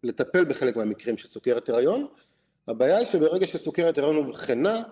[0.03, 2.07] לטפל בחלק מהמקרים של סוכרת הריון.
[2.69, 4.83] הבעיה היא שברגע שסוכרת הריון אובחנה,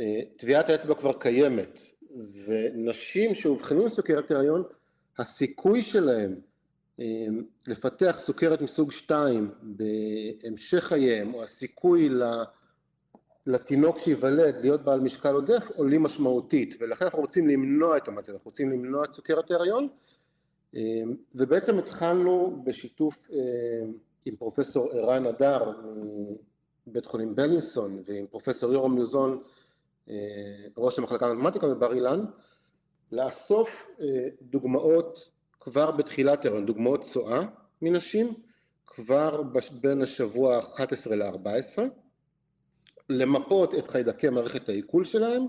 [0.00, 1.80] אה, טביעת האצבע כבר קיימת,
[2.46, 4.62] ונשים שאובחנו עם סוכרת הריון,
[5.22, 6.34] הסיכוי שלהם
[7.00, 7.26] אה,
[7.66, 12.08] לפתח סוכרת מסוג 2 בהמשך חייהם, או הסיכוי
[13.46, 18.48] לתינוק שייוולד להיות בעל משקל עודף, עולים משמעותית, ולכן אנחנו רוצים למנוע את המצב, אנחנו
[18.48, 19.88] רוצים למנוע את סוכרת ההריון,
[20.74, 23.92] אמ, ובעצם התחלנו בשיתוף אמ,
[24.24, 25.72] עם פרופסור ערן הדר
[26.86, 29.42] מבית חולים בלינסון ועם פרופסור יורם לוזון
[30.08, 30.14] אה,
[30.76, 32.24] ראש המחלקה למתמטיקה בבר אילן
[33.12, 37.40] לאסוף אה, דוגמאות כבר בתחילת הריון, דוגמאות צואה
[37.82, 38.34] מנשים
[38.86, 39.42] כבר
[39.80, 41.82] בין השבוע ה-11 ל-14
[43.08, 45.42] למפות את חיידקי מערכת העיכול שלהם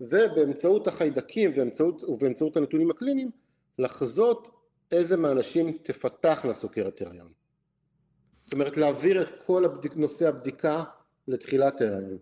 [0.00, 3.30] ובאמצעות החיידקים ובאמצעות, ובאמצעות הנתונים הקליניים
[3.78, 4.48] לחזות
[4.92, 7.32] איזה מהנשים תפתחנה סוכרת הריון.
[8.40, 10.84] זאת אומרת להעביר את כל הבדיק, נושא הבדיקה
[11.28, 12.18] לתחילת ההריון.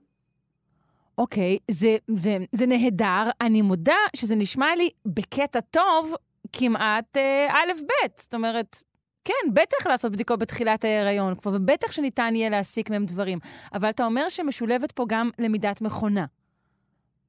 [1.18, 3.30] אוקיי, זה, זה, זה נהדר.
[3.40, 6.14] אני מודה שזה נשמע לי בקטע טוב
[6.52, 8.08] כמעט אה, א'-ב'.
[8.16, 8.82] זאת אומרת,
[9.24, 13.38] כן, בטח לעשות בדיקות בתחילת ההיריון כבר, ובטח שניתן יהיה להסיק מהם דברים.
[13.74, 16.26] אבל אתה אומר שמשולבת פה גם למידת מכונה.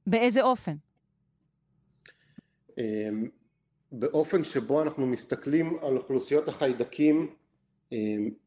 [0.06, 0.74] באיזה אופן?
[2.78, 3.28] אמ,
[3.92, 7.30] באופן שבו אנחנו מסתכלים על אוכלוסיות החיידקים
[7.92, 7.98] אה,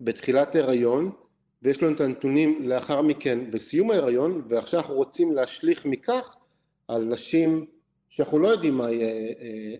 [0.02, 1.12] בתחילת ההיריון
[1.62, 6.36] ויש לנו את הנתונים לאחר מכן בסיום ההיריון ועכשיו אנחנו רוצים להשליך מכך
[6.88, 7.65] על נשים
[8.10, 9.08] שאנחנו לא יודעים מה, יהיה,
[9.41, 9.76] אה,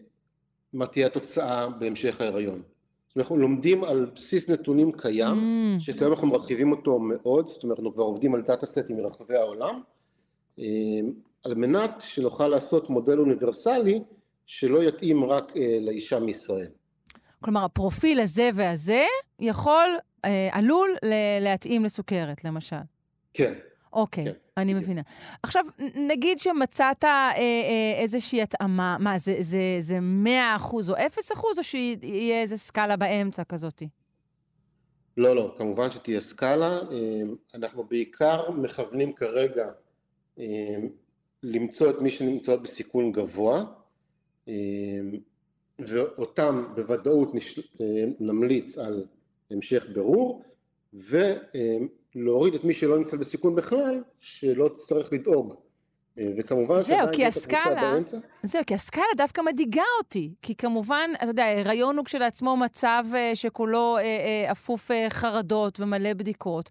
[0.73, 2.61] מה תהיה התוצאה בהמשך ההיריון.
[3.17, 5.81] אנחנו לומדים על בסיס נתונים קיים, Mm.
[5.81, 9.81] שכיום אנחנו מרחיבים אותו מאוד, זאת אומרת אנחנו כבר עובדים על דאטה סטים מרחבי העולם,
[10.59, 10.65] אה,
[11.43, 13.99] על מנת שנוכל לעשות מודל אוניברסלי
[14.45, 16.67] שלא יתאים רק אה, לאישה מישראל.
[17.43, 19.03] כלומר, הפרופיל הזה והזה
[19.39, 19.89] יכול,
[20.25, 22.75] אה, עלול ל- להתאים לסוכרת, למשל.
[23.34, 23.53] כן,
[23.93, 24.84] אוקיי, כן, אני בדיוק.
[24.84, 25.01] מבינה.
[25.43, 30.29] עכשיו, נגיד שמצאת אה, אה, איזושהי התאמה, מה, זה, זה, זה 100%
[30.89, 30.97] או 0%
[31.57, 33.84] או שיהיה איזה סקאלה באמצע כזאת?
[35.17, 37.21] לא, לא, כמובן שתהיה סקאלה, אה,
[37.55, 39.65] אנחנו בעיקר מכוונים כרגע
[40.39, 40.45] אה,
[41.43, 43.63] למצוא את מי שנמצאות בסיכון גבוה,
[44.47, 44.53] אה,
[45.79, 47.31] ואותם בוודאות.
[47.81, 47.86] אה,
[48.19, 49.05] נמליץ על
[49.51, 50.43] המשך בירור,
[50.93, 55.55] ולהוריד את מי שלא נמצא בסיכון בכלל, שלא תצטרך לדאוג.
[56.19, 57.97] אה, וכמובן זהו, כי הסקאלה-.
[58.43, 60.33] זהו, כי הסקאלה דווקא מדאיגה אותי.
[60.41, 66.69] כי כמובן, אתה יודע, הריון הוא כשלעצמו מצב אה, שכולו אה, אפוף חרדות ומלא בדיקות.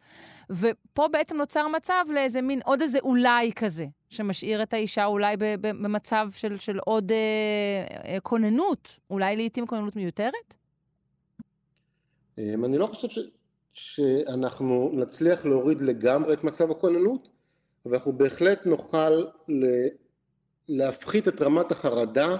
[0.50, 6.28] ופה בעצם נוצר מצב לאיזה מין, עוד איזה אולי כזה, שמשאיר את האישה אולי במצב
[6.34, 10.56] של, של עוד אה, אה, כוננות, אולי לעיתים כוננות מיותרת?
[12.40, 13.18] אמ, אני לא חושב ש...
[13.72, 17.28] שאנחנו נצליח להוריד לגמרי את מצב הכוננות,
[17.86, 19.10] אבל אנחנו בהחלט נוכל
[19.48, 19.64] ל...
[20.68, 22.36] להפחית את רמת החרדה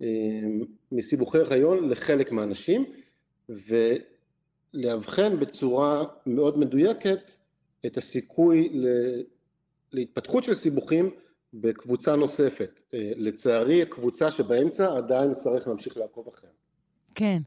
[0.00, 2.84] אמ, מסיבוכי הריון לחלק מהאנשים,
[4.74, 7.32] ולאבחן בצורה מאוד מדויקת
[7.86, 8.86] את הסיכוי ל...
[9.92, 11.10] להתפתחות של סיבוכים
[11.54, 12.80] בקבוצה נוספת.
[12.94, 16.52] אה, לצערי, הקבוצה שבאמצע עדיין נצטרך להמשיך לעקוב אחריה.
[17.14, 17.38] כן.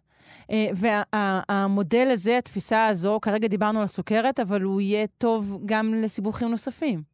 [0.75, 7.13] והמודל הזה, התפיסה הזו, כרגע דיברנו על סוכרת, אבל הוא יהיה טוב גם לסיבוכים נוספים.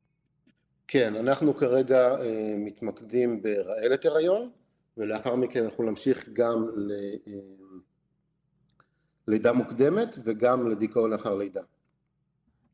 [0.88, 4.50] כן, אנחנו כרגע אה, מתמקדים ברעלת הריון,
[4.98, 6.66] ולאחר מכן אנחנו נמשיך גם
[9.28, 11.62] ללידה מוקדמת וגם לדיכאון לאחר לידה.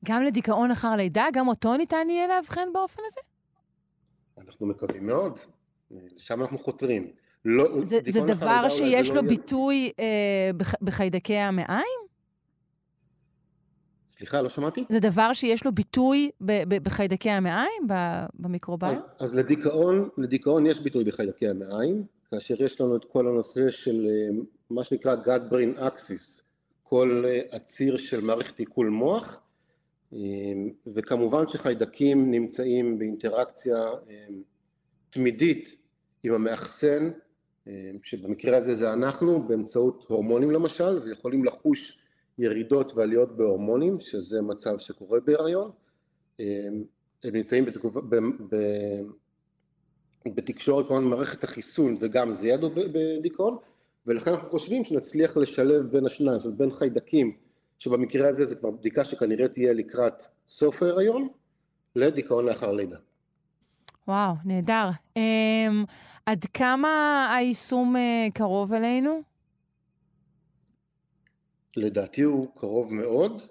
[0.05, 3.21] גם לדיכאון אחר לידה, גם אותו ניתן יהיה לאבחן באופן הזה?
[4.37, 5.39] אנחנו מקווים מאוד,
[5.91, 7.11] אה, לשם אנחנו חותרים.
[7.45, 12.05] לא, זה, זה דבר שיש זה לו לא ביטוי אה, בח, בחיידקי המעיים?
[14.17, 14.85] סליחה, לא שמעתי?
[14.89, 17.87] זה דבר שיש לו ביטוי ב, ב, בחיידקי המעיים,
[18.33, 18.91] במיקרוביום?
[18.93, 24.07] אז, אז לדיכאון, לדיכאון יש ביטוי בחיידקי המעיים, כאשר יש לנו את כל הנושא של
[24.09, 24.37] אה,
[24.69, 26.41] מה שנקרא gut brain axis,
[26.83, 29.41] כל אה, הציר של מערכת עיכול מוח,
[30.13, 30.19] אה,
[30.87, 33.77] וכמובן שחיידקים נמצאים באינטראקציה
[34.09, 34.27] אה,
[35.09, 35.75] תמידית
[36.23, 37.24] עם המאחסן, אה,
[38.03, 41.99] שבמקרה הזה זה אנחנו, באמצעות הורמונים למשל, ויכולים לחוש
[42.37, 45.71] ירידות ועליות בהורמונים, שזה מצב שקורה בהיריון.
[46.39, 46.67] אה,
[47.23, 48.15] הם נמצאים בתגובה, ב,
[48.49, 48.55] ב,
[50.35, 53.57] בתקשורת כמובן מערכת החיסון וגם זה ידו בדיכאון,
[54.07, 57.35] ולכן אנחנו חושבים שנצליח לשלב בין השניים, זאת אומרת בין חיידקים,
[57.77, 61.27] שבמקרה הזה זה כבר בדיקה שכנראה תהיה לקראת סוף ההיריון,
[61.95, 62.97] לדיכאון לאחר לידה.
[64.07, 64.89] וואו, נהדר.
[65.17, 65.21] Um,
[66.25, 69.21] עד כמה היישום uh, קרוב אלינו?
[71.77, 73.41] לדעתי הוא קרוב מאוד.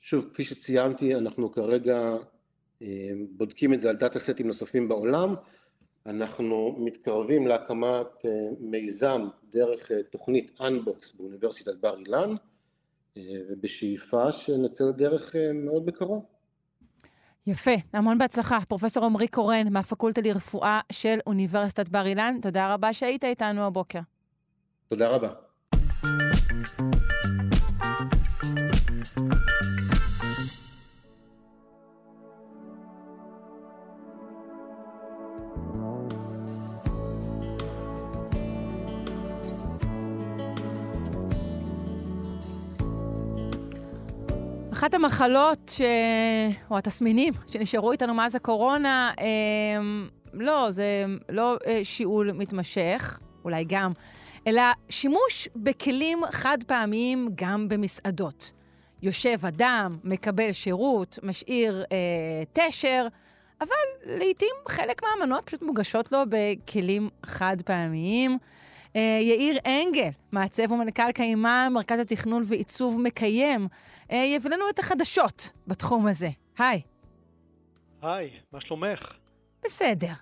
[0.00, 2.16] שוב, כפי שציינתי, אנחנו כרגע
[3.36, 5.34] בודקים את זה על דאטה סטים נוספים בעולם.
[6.06, 8.24] אנחנו מתקרבים להקמת
[8.60, 12.34] מיזם דרך תוכנית Unbox באוניברסיטת בר אילן,
[13.18, 16.24] ובשאיפה שנצא לדרך מאוד בקרוב.
[17.46, 18.58] יפה, המון בהצלחה.
[18.68, 24.00] פרופסור עמרי קורן מהפקולטה לרפואה של אוניברסיטת בר אילן, תודה רבה שהיית איתנו הבוקר.
[24.88, 25.28] תודה רבה.
[44.82, 45.80] אחת המחלות ש...
[46.70, 49.12] או התסמינים שנשארו איתנו מאז הקורונה,
[49.78, 50.08] הם...
[50.32, 53.92] לא, זה לא שיעול מתמשך, אולי גם,
[54.46, 58.52] אלא שימוש בכלים חד פעמיים גם במסעדות.
[59.02, 63.06] יושב אדם, מקבל שירות, משאיר אה, תשר,
[63.60, 68.38] אבל לעתים חלק מהמנות פשוט מוגשות לו בכלים חד פעמיים.
[68.92, 73.66] Uh, יאיר אנגל, מעצב ומנכ"ל קיימה, מרכז התכנון ועיצוב מקיים,
[74.08, 76.28] uh, יביא לנו את החדשות בתחום הזה.
[76.58, 76.80] היי.
[78.02, 78.98] היי, מה שלומך?
[79.64, 80.12] בסדר.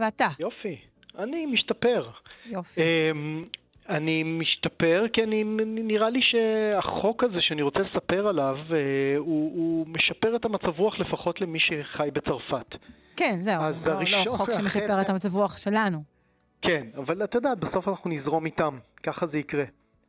[0.00, 0.28] ואתה?
[0.38, 0.76] יופי.
[1.18, 2.10] אני משתפר.
[2.46, 2.80] יופי.
[2.80, 3.56] Um,
[3.88, 8.72] אני משתפר כי אני, נראה לי שהחוק הזה שאני רוצה לספר עליו, uh,
[9.18, 12.74] הוא, הוא משפר את המצב רוח לפחות למי שחי בצרפת.
[13.16, 13.62] כן, זהו.
[13.62, 16.19] אז לא, הראשון לא חוק שמשפר את המצב רוח שלנו.
[16.62, 19.64] כן, אבל את יודעת, בסוף אנחנו נזרום איתם, ככה זה יקרה.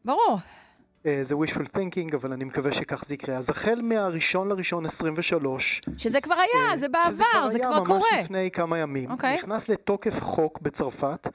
[0.05, 0.37] ברור.
[1.05, 3.37] אה, זה wishful thinking, אבל אני מקווה שכך זה יקרה.
[3.37, 8.21] אז החל מהראשון לראשון 23, שזה כבר היה, זה בעבר, זה כבר ממש קורה.
[8.23, 9.37] לפני כמה ימים, אוקיי.
[9.37, 11.27] נכנס לתוקף חוק בצרפת,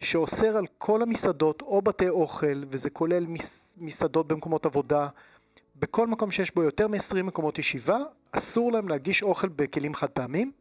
[0.00, 5.08] שאוסר על כל המסעדות או בתי אוכל, וזה כולל מס, מסעדות במקומות עבודה,
[5.78, 7.98] בכל מקום שיש בו יותר מ-20 מקומות ישיבה,
[8.32, 10.52] אסור להם להגיש אוכל בכלים חד פעמים,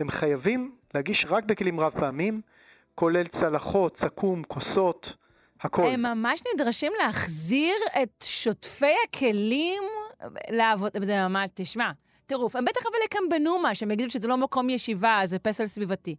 [0.00, 2.40] הם חייבים להגיש רק בכלים רב פעמים,
[3.00, 5.06] כולל צלחות, סכו"ם, כוסות,
[5.60, 5.82] הכל.
[5.86, 9.82] הם ממש נדרשים להחזיר את שוטפי הכלים
[10.50, 11.90] לעבוד, זה ממש, תשמע,
[12.26, 12.56] טירוף.
[12.56, 16.16] הם בטח אבל יקמבנו משהו, הם יגידו שזה לא מקום ישיבה, זה פסל סביבתי.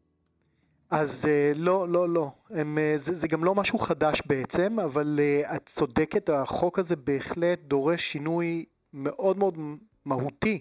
[0.91, 2.31] אז אה, לא, לא, לא.
[2.49, 6.95] הם, אה, זה, זה גם לא משהו חדש בעצם, אבל אה, את צודקת, החוק הזה
[6.95, 9.55] בהחלט דורש שינוי מאוד מאוד
[10.05, 10.59] מהותי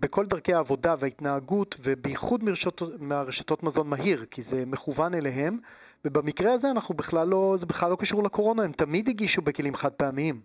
[0.00, 5.58] בכל דרכי העבודה וההתנהגות, ובייחוד מרשתות, מהרשתות מזון מהיר, כי זה מכוון אליהם,
[6.04, 9.92] ובמקרה הזה אנחנו בכלל לא, זה בכלל לא קשור לקורונה, הם תמיד הגישו בכלים חד
[9.92, 10.40] פעמיים.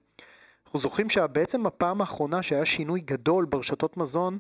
[0.66, 4.38] אנחנו זוכרים שבעצם הפעם האחרונה שהיה שינוי גדול ברשתות מזון,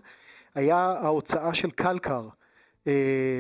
[0.56, 2.28] היה ההוצאה של קלקר.
[2.88, 2.93] אה,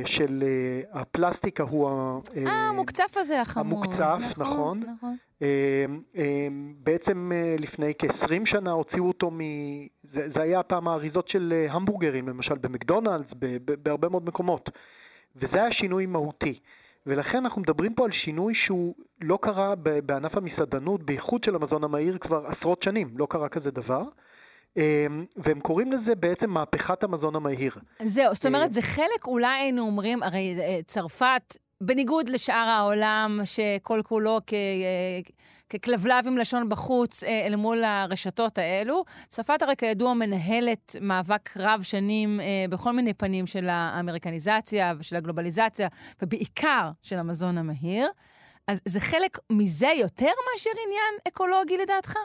[0.05, 3.85] של אה, הפלסטיק ההוא, ה- אה, המוקצף הזה החמוד.
[3.85, 4.79] המוקצף, נכון.
[4.97, 5.15] נכון.
[5.41, 5.85] אה,
[6.17, 6.47] אה,
[6.83, 9.39] בעצם אה, לפני כ-20 שנה הוציאו אותו מ...
[10.13, 13.27] זה, זה היה פעם האריזות של אה, המבורגרים, למשל במקדונלדס,
[13.83, 14.69] בהרבה מאוד מקומות.
[15.35, 16.59] וזה היה שינוי מהותי.
[17.05, 22.17] ולכן אנחנו מדברים פה על שינוי שהוא לא קרה בענף המסעדנות, בייחוד של המזון המהיר
[22.17, 24.03] כבר עשרות שנים, לא קרה כזה דבר.
[24.77, 24.83] אה,
[25.35, 27.71] והם קוראים לזה בעצם מהפכת המזון המהיר.
[28.01, 33.39] זהו, זאת אה, אומרת, זה חלק, אולי היינו אומרים, הרי אה, צרפת, בניגוד לשאר העולם,
[33.43, 35.19] שכל כולו כ- אה,
[35.69, 42.39] ככלבלב עם לשון בחוץ אל מול הרשתות האלו, צרפת הרי כידוע מנהלת מאבק רב שנים
[42.69, 45.87] בכל מיני פנים של האמריקניזציה ושל הגלובליזציה,
[46.21, 48.07] ובעיקר של המזון המהיר.
[48.67, 52.17] אז זה חלק מזה יותר מאשר עניין אקולוגי לדעתך?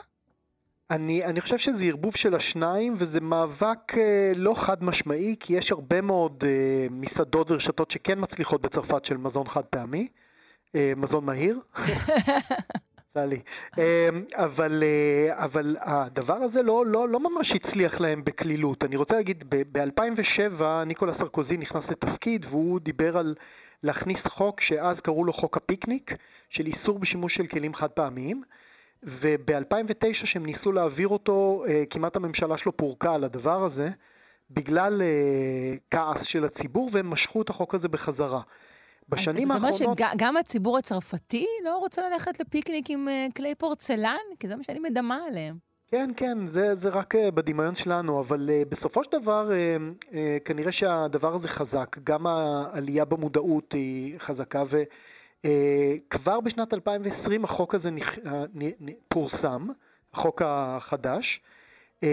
[0.93, 5.71] אני, אני חושב שזה ערבוב של השניים, וזה מאבק אה, לא חד משמעי, כי יש
[5.71, 10.07] הרבה מאוד אה, מסעדות ורשתות שכן מצליחות בצרפת של מזון חד פעמי,
[10.75, 11.59] אה, מזון מהיר.
[13.15, 13.39] לי.
[13.79, 18.83] אה, אבל, אה, אבל הדבר הזה לא, לא, לא ממש הצליח להם בקלילות.
[18.83, 23.35] אני רוצה להגיד, ב-2007 ניקולה סרקוזי נכנס לתפקיד והוא דיבר על
[23.83, 26.11] להכניס חוק שאז קראו לו חוק הפיקניק,
[26.49, 28.43] של איסור בשימוש של כלים חד פעמיים.
[29.05, 33.89] וב-2009 שהם ניסו להעביר אותו, אה, כמעט הממשלה שלו פורקה על הדבר הזה,
[34.51, 38.41] בגלל אה, כעס של הציבור, והם משכו את החוק הזה בחזרה.
[39.09, 39.97] בשנים אז זאת אומרת האחרונות...
[39.97, 44.23] שגם הציבור הצרפתי לא רוצה ללכת לפיקניק עם אה, כלי פורצלן?
[44.39, 45.55] כי זה מה שאני מדמה עליהם.
[45.87, 49.49] כן, כן, זה, זה רק בדמיון שלנו, אבל בסופו של דבר
[50.45, 54.83] כנראה שהדבר הזה חזק, גם העלייה במודעות היא חזקה, וכבר
[55.45, 57.89] uh, בשנת 2020 החוק הזה.
[57.91, 57.99] נ...
[59.07, 59.67] פורסם,
[60.13, 61.39] החוק החדש,
[62.01, 62.05] uh,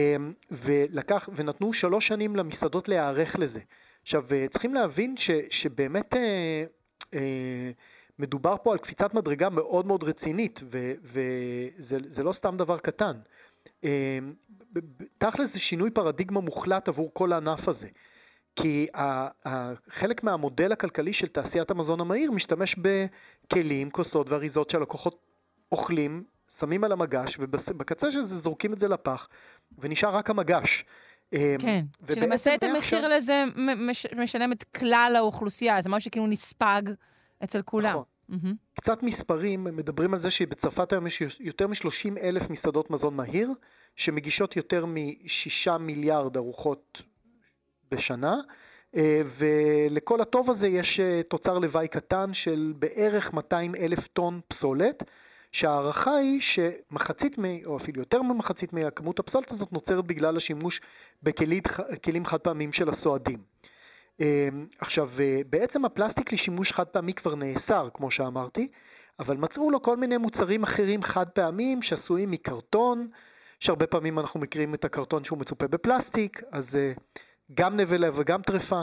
[0.50, 3.60] ולקח, ונתנו שלוש שנים למסעדות להיערך לזה.
[4.02, 6.14] עכשיו, צריכים להבין ש, שבאמת
[8.18, 13.12] מדובר פה על קפיצת מדרגה מאוד מאוד רצינית, וזה לא סתם דבר קטן.
[15.18, 17.88] תכל'ס זה שינוי פרדיגמה מוחלט עבור כל הענף הזה.
[18.56, 18.86] כי
[20.00, 25.18] חלק מהמודל הכלכלי של תעשיית המזון המהיר משתמש בכלים, כוסות ואריזות שהלקוחות
[25.72, 26.24] אוכלים,
[26.60, 29.28] שמים על המגש, ובקצה של זה זורקים את זה לפח,
[29.78, 30.84] ונשאר רק המגש.
[31.58, 31.80] כן,
[32.14, 33.44] שלמעשה את המחיר לזה
[34.22, 36.82] משלם את כלל האוכלוסייה, זה משהו שכאילו נספג
[37.44, 37.90] אצל כולם.
[37.90, 38.04] נכון.
[38.30, 38.80] Mm-hmm.
[38.80, 43.52] קצת מספרים, מדברים על זה שבצרפת היום יש יותר מ-30 אלף מסעדות מזון מהיר,
[43.96, 46.98] שמגישות יותר מ-6 מיליארד ארוחות
[47.92, 48.36] בשנה,
[49.38, 55.02] ולכל הטוב הזה יש תוצר לוואי קטן של בערך 200 אלף טון פסולת,
[55.52, 60.80] שההערכה היא שמחצית, או אפילו יותר ממחצית מהכמות הפסולת הזאת נוצרת בגלל השימוש
[61.22, 63.38] בכלים חד פעמים של הסועדים.
[64.80, 65.10] עכשיו,
[65.50, 68.68] בעצם הפלסטיק לשימוש חד פעמי כבר נאסר, כמו שאמרתי,
[69.18, 73.08] אבל מצאו לו כל מיני מוצרים אחרים חד פעמים שעשויים מקרטון,
[73.60, 76.64] שהרבה פעמים אנחנו מכירים את הקרטון שהוא מצופה בפלסטיק, אז
[77.54, 78.82] גם נבלה וגם טרפה.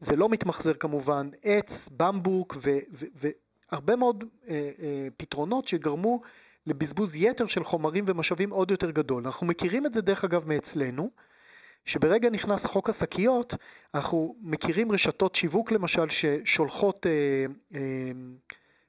[0.00, 2.56] זה לא מתמחזר כמובן, עץ, במבוק
[3.72, 4.24] והרבה מאוד
[5.16, 6.20] פתרונות שגרמו
[6.66, 9.22] לבזבוז יתר של חומרים ומשאבים עוד יותר גדול.
[9.26, 11.10] אנחנו מכירים את זה דרך אגב מאצלנו.
[11.86, 13.52] שברגע נכנס חוק השקיות,
[13.94, 17.10] אנחנו מכירים רשתות שיווק למשל ששולחות אה,
[17.74, 17.80] אה,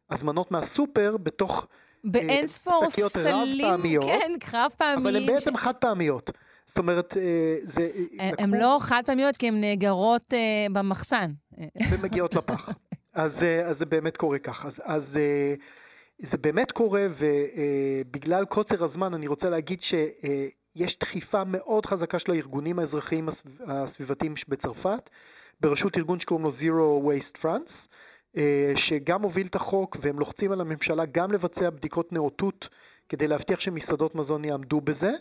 [0.09, 1.65] הזמנות מהסופר בתוך
[2.03, 4.99] באין ספור סלים, כן, חד פעמיים.
[4.99, 5.63] אבל הן בעצם ש...
[5.63, 6.29] חד פעמיות.
[6.71, 7.89] זאת אומרת, אה, זה...
[8.19, 8.61] הן לקחו...
[8.61, 11.31] לא חד פעמיות כי הן נאגרות אה, במחסן.
[11.91, 12.69] ומגיעות לפח.
[13.13, 13.31] אז,
[13.65, 14.65] אז זה באמת קורה כך.
[14.65, 15.03] אז, אז
[16.31, 22.79] זה באמת קורה, ובגלל קוצר הזמן אני רוצה להגיד שיש דחיפה מאוד חזקה של הארגונים
[22.79, 23.29] האזרחיים
[23.67, 25.09] הסביבתיים בצרפת,
[25.61, 27.91] בראשות ארגון שקוראים לו Zero Waste France,
[28.89, 32.65] שגם הוביל את החוק, והם לוחצים על הממשלה גם לבצע בדיקות נאותות
[33.09, 35.11] כדי להבטיח שמסעדות מזון יעמדו בזה.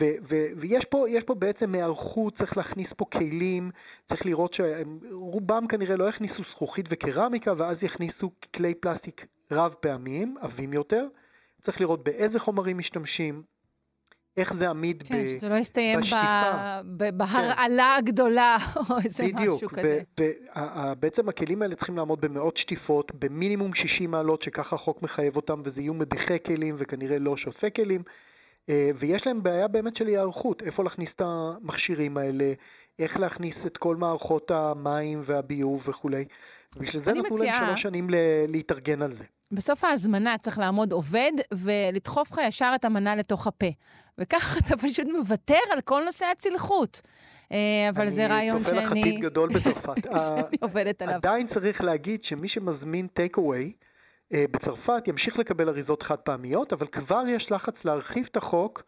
[0.00, 3.70] ו- ו- ויש פה, פה בעצם היערכות, צריך להכניס פה כלים,
[4.08, 10.72] צריך לראות שרובם כנראה לא יכניסו זכוכית וקרמיקה, ואז יכניסו כלי פלסטיק רב פעמיים, עבים
[10.72, 11.06] יותר.
[11.64, 13.42] צריך לראות באיזה חומרים משתמשים,
[14.36, 16.80] איך זה עמיד כן, ב- שזה לא יסתיים בשטיפה.
[16.96, 18.56] ב- בהרעלה הגדולה,
[18.90, 20.00] או איזה בדיוק, משהו כזה.
[20.20, 25.80] ובעצם הכלים האלה צריכים לעמוד במאות שטיפות, במינימום 60 מעלות, שככה החוק מחייב אותם, וזה
[25.80, 28.02] יהיו מדיחי כלים וכנראה לא שופי כלים.
[28.70, 32.52] אה, ויש להם בעיה באמת של היערכות, איפה להכניס את המכשירים האלה,
[32.98, 36.24] איך להכניס את כל מערכות המים והביוב וכולי.
[36.80, 38.16] בשביל זה נתנו מציעה- להם שלוש שנים ל-
[38.48, 39.24] להתארגן על זה.
[39.52, 43.66] בסוף ההזמנה צריך לעמוד עובד ולדחוף לך ישר את המנה לתוך הפה.
[44.18, 47.00] וככה אתה פשוט מוותר על כל נושא הצלחות.
[47.52, 47.58] אה,
[47.90, 50.02] אבל זה רעיון אני צופה לך שאני עתיד גדול בצרפת.
[50.26, 51.14] שאני עובדת עליו.
[51.14, 53.72] עדיין צריך להגיד שמי שמזמין טייק אווי
[54.34, 58.82] בצרפת ימשיך לקבל אריזות חד פעמיות, אבל כבר יש לחץ להרחיב את החוק,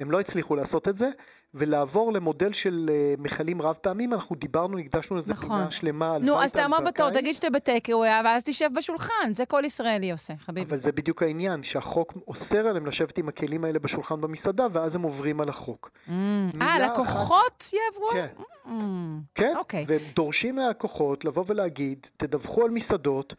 [0.00, 1.08] הם לא הצליחו לעשות את זה,
[1.54, 5.48] ולעבור למודל של אה, מכלים רב פעמים, אנחנו דיברנו, הקדשנו לזה נכון.
[5.48, 9.30] פינה שלמה נו, אז תעמוד בתור, תגיד שאתה בטייקווי, ואז תשב בשולחן.
[9.30, 10.70] זה כל ישראלי עושה, חביבי.
[10.70, 15.02] אבל זה בדיוק העניין, שהחוק אוסר עליהם לשבת עם הכלים האלה בשולחן במסעדה, ואז הם
[15.02, 15.90] עוברים על החוק.
[16.08, 16.10] Mm.
[16.60, 18.08] אה, אחת- לקוחות יעברו?
[18.12, 18.42] כן.
[18.66, 18.70] Mm.
[19.34, 19.84] כן, אוקיי.
[19.88, 23.32] והם דורשים מהלקוחות לבוא ולהגיד, תדווחו על מסעדות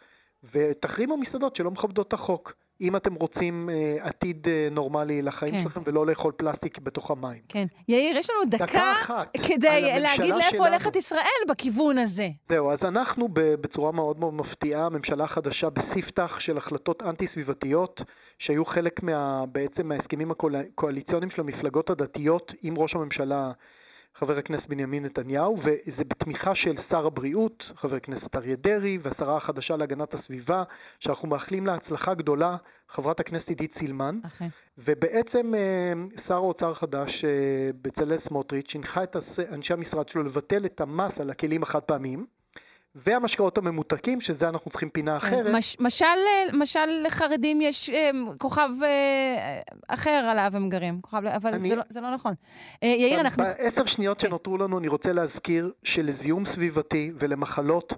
[0.54, 2.54] ותחרימו מסעדות שלא מכבדות את החוק.
[2.82, 5.64] אם אתם רוצים אה, עתיד אה, נורמלי לחיים כן.
[5.64, 7.42] שלכם ולא לאכול פלסטיק בתוך המים.
[7.50, 7.66] כן.
[7.90, 10.66] יאיר, יש לנו דקה דקה כדי להגיד לאיפה שלנו.
[10.66, 12.28] הולכת ישראל בכיוון הזה.
[12.50, 18.02] זהו, אז אנחנו בצורה מאוד מאוד מפתיעה, הממשלה חדשה בספתח של החלטות אנטי-סביבתיות,
[18.40, 23.52] שהיו חלק מה, בעצם מההסכמים הקואליציוניים של המפלגות הדתיות עם ראש הממשלה
[24.20, 29.76] חבר הכנסת בנימין נתניהו, וזה בתמיכה של שר הבריאות, חבר הכנסת אריה דרעי, והשרה החדשה
[29.78, 30.64] להגנת הסביבה,
[31.00, 32.58] שאנחנו מאחלים לה הצלחה גדולה,
[32.90, 34.20] חברת הכנסת עידית סילמן.
[34.26, 34.48] אכן.
[34.78, 37.30] ובעצם אה, שר האוצר החדש, אה,
[37.82, 39.16] בצלאל סמוטריץ', הנחה את
[39.52, 42.26] אנשי המשרד שלו לבטל את המס על הכלים החד פעמיים,
[42.96, 45.28] והמשקאות הממותקים, שזה אנחנו צריכים פינה כן.
[45.28, 45.56] אחרת.
[45.58, 51.54] מש, משל, אה, משל לחרדים יש אה, כוכב אה, אחר עליו הם גרים, כוכב, אבל
[51.54, 52.34] אני- זה, לא, זה לא נכון.
[52.84, 53.44] אה, יאיר, אנחנו...
[53.44, 54.28] בעשר שניות כן.
[54.28, 57.94] שנותרו לנו אני רוצה להזכיר שלזיהום סביבתי ולמחלות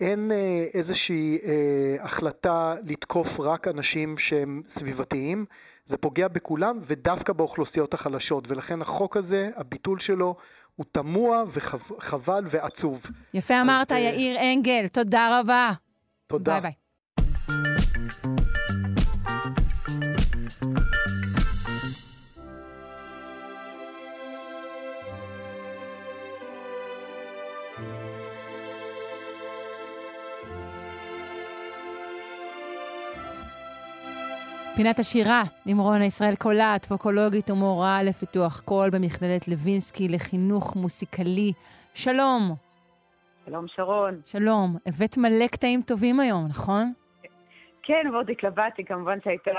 [0.00, 5.44] אין אה, איזושהי אה, החלטה לתקוף רק אנשים שהם סביבתיים,
[5.88, 10.36] זה פוגע בכולם ודווקא באוכלוסיות החלשות, ולכן החוק הזה, הביטול שלו,
[10.78, 13.00] הוא תמוה וחבל ועצוב.
[13.34, 15.70] יפה אמרת, אה, יאיר אנגל, תודה רבה.
[16.26, 16.52] תודה.
[16.52, 16.72] ביי ביי.
[34.78, 35.42] פינת השירה
[35.78, 41.52] רונה ישראל קולט, ווקולוגית ומורה לפיתוח קול במכללת לוינסקי לחינוך מוסיקלי.
[41.94, 42.42] שלום.
[43.46, 44.20] שלום שרון.
[44.24, 44.76] שלום.
[44.86, 46.92] הבאת מלא קטעים טובים היום, נכון?
[47.82, 49.50] כן, ועוד התלבטתי, כמובן שהייתה...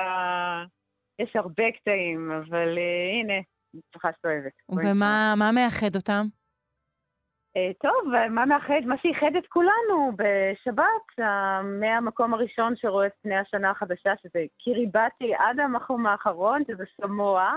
[1.20, 3.34] יש הרבה קטעים, אבל uh, הנה,
[3.94, 4.52] שאת אוהבת.
[4.70, 6.26] ומה מה מאחד אותם?
[7.58, 8.82] Uh, טוב, מה מאחד?
[8.86, 11.26] מה שאיחד את כולנו בשבת,
[11.80, 17.54] מהמקום הראשון שרואה את פני השנה החדשה, שזה קיריבטי, עד המקום האחרון, שזה סמואה,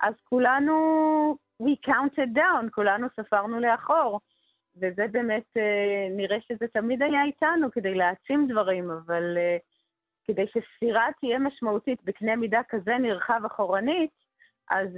[0.00, 4.20] אז כולנו, we counted down, כולנו ספרנו לאחור.
[4.76, 9.62] וזה באמת, uh, נראה שזה תמיד היה איתנו כדי להעצים דברים, אבל uh,
[10.24, 14.10] כדי שספירה תהיה משמעותית בקנה מידה כזה נרחב אחורנית,
[14.70, 14.88] אז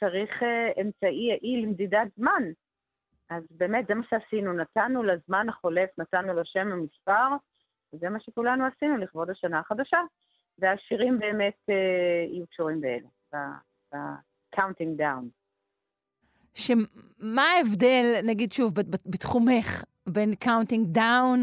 [0.00, 0.42] צריך
[0.80, 2.42] אמצעי יעיל למדידת זמן.
[3.30, 7.28] אז באמת, זה מה שעשינו, נתנו לזמן החולף, נתנו לו שם ומספר,
[7.92, 10.00] וזה מה שכולנו עשינו לכבוד השנה החדשה.
[10.58, 11.74] והשירים באמת אה,
[12.32, 13.08] יהיו קשורים באלה,
[13.92, 15.24] ב-counting down.
[16.54, 18.74] שמה ההבדל, נגיד שוב,
[19.06, 21.40] בתחומך, בין counting down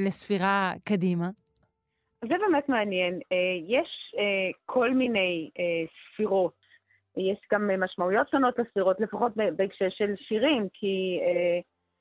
[0.00, 1.28] לספירה קדימה?
[2.28, 3.14] זה באמת מעניין.
[3.14, 3.36] אה,
[3.68, 6.63] יש אה, כל מיני אה, ספירות.
[7.16, 11.60] יש גם אה, משמעויות שונות לספירות, לפחות בהקשר של שירים, כי אה,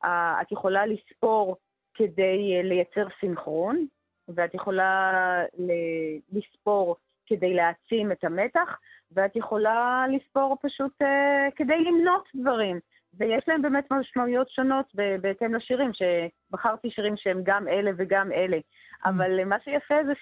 [0.10, 1.58] אה, את יכולה לספור
[1.94, 3.86] כדי אה, לייצר סינכרון,
[4.28, 5.12] ואת יכולה
[6.32, 6.96] לספור
[7.26, 8.80] כדי להעצים את המתח,
[9.12, 12.80] ואת יכולה לספור פשוט אה, כדי למנות דברים.
[13.18, 14.86] ויש להם באמת משמעויות שונות
[15.22, 18.58] בהתאם לשירים, שבחרתי שירים שהם גם אלה וגם אלה.
[19.06, 20.14] אבל מה שיפה זה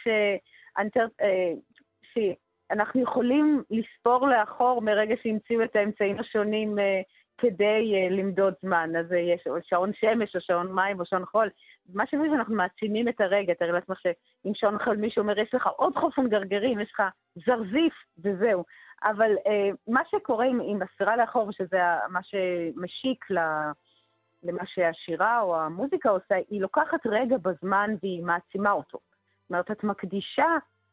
[2.72, 7.01] שאנחנו יכולים לספור לאחור מרגע שהמציאו את האמצעים השונים אה,
[7.38, 8.89] כדי אה, למדוד זמן.
[8.99, 11.49] אז אה, יש או שעון שמש, או שעון מים, או שעון חול.
[11.93, 13.53] מה שאני אומרת, אנחנו מעצימים את הרגע.
[13.53, 17.03] תאר לעצמך שעם שעון חול מישהו אומר, יש לך עוד חופן גרגרים, יש לך
[17.45, 17.93] זרזיף,
[18.24, 18.63] וזהו.
[19.03, 23.39] אבל אה, מה שקורה עם, עם הספירה לאחור, שזה מה שמשיק ל...
[24.43, 28.99] למה שהשירה או המוזיקה עושה, היא לוקחת רגע בזמן והיא מעצימה אותו.
[29.41, 30.45] זאת אומרת, את מקדישה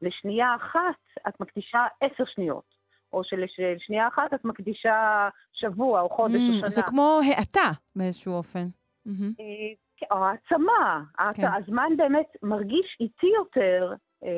[0.03, 0.96] לשנייה אחת,
[1.28, 2.78] את מקדישה עשר שניות.
[3.12, 6.68] או שלשנייה אחת את מקדישה שבוע או חודש או Mm, שנה.
[6.70, 8.66] זה כמו האטה באיזשהו אופן.
[9.07, 9.32] מהמם.
[9.40, 11.03] אה, או העצמה.
[11.18, 11.46] העצ- כן.
[11.62, 13.92] הזמן באמת מרגיש איטי יותר
[14.24, 14.28] אה,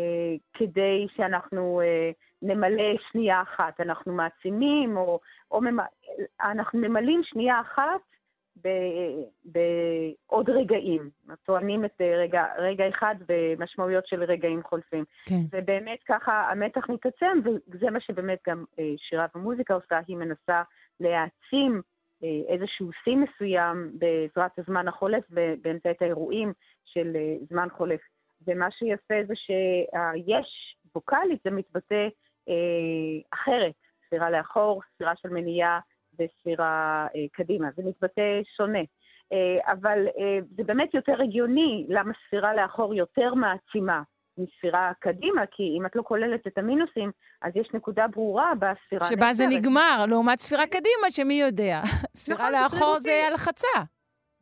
[0.54, 2.10] כדי שאנחנו אה,
[2.42, 3.80] נמלא שנייה אחת.
[3.80, 5.78] אנחנו מעצימים, או, או ממ...
[6.42, 8.00] אנחנו ממלאים שנייה אחת
[9.44, 11.10] בעוד רגעים.
[11.44, 15.04] טוענים את אה, רגע, רגע אחד במשמעויות של רגעים חולפים.
[15.28, 15.34] כן.
[15.52, 20.62] ובאמת ככה המתח מתעצם, וזה מה שבאמת גם אה, שירה ומוזיקה עושה, היא מנסה
[21.00, 21.82] להעצים
[22.24, 26.52] אה, איזשהו שיא מסוים בעזרת הזמן החולף ובאמצעות האירועים
[26.84, 27.16] של
[27.50, 28.00] זמן חולף.
[28.46, 32.08] ומה שיפה זה שיש ווקאלית, זה מתבטא
[32.48, 32.54] אה,
[33.30, 33.74] אחרת,
[34.06, 35.80] ספירה לאחור, ספירה של מניעה
[36.20, 37.68] וספירה אה, קדימה.
[37.76, 38.78] זה מתבטא שונה.
[39.32, 44.02] אה, אבל אה, זה באמת יותר הגיוני למה ספירה לאחור יותר מעצימה
[44.38, 47.10] מספירה קדימה, כי אם את לא כוללת את המינוסים,
[47.42, 49.60] אז יש נקודה ברורה בספירה שבה זה הנעצרת.
[49.62, 51.80] נגמר, לעומת ספירה קדימה, שמי יודע.
[52.16, 53.78] ספירה נכון, לאחור זה זה הלחצה.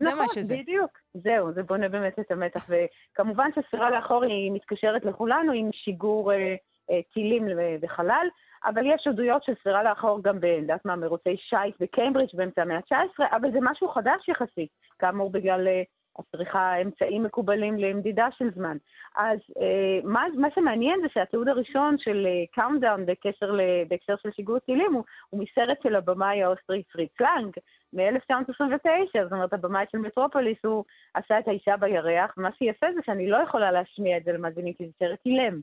[0.02, 0.54] זה מה שזה.
[0.54, 0.90] נכון, בדיוק.
[1.14, 2.66] זהו, זה בונה באמת את המתח.
[2.70, 6.54] וכמובן שספירה לאחור היא מתקשרת לכולנו עם שיגור אה,
[6.90, 8.26] אה, טילים ל- בחלל,
[8.64, 12.76] אבל יש עדויות של ספירה לאחור גם ב, יודעת מה, מרוצי שיט בקיימברידג' באמצע המאה
[12.76, 15.82] ה-19, אבל זה משהו חדש יחסית, כאמור בגלל אה,
[16.18, 18.76] הצריכה אמצעים מקובלים למדידה של זמן.
[19.16, 24.58] אז אה, מה, מה שמעניין זה שהתיעוד הראשון של countdown בקשר ל- בהקשר של שיגור
[24.58, 27.56] טילים הוא, הוא מסרט של הבמאי האוסטרי פריץ לנג
[27.92, 30.84] מ-1929, זאת אומרת, הבמאי של מטרופוליס, הוא
[31.14, 34.86] עשה את האישה בירח, ומה שיפה זה שאני לא יכולה להשמיע את זה למאזינים, כי
[34.86, 35.60] זה סרט אילם.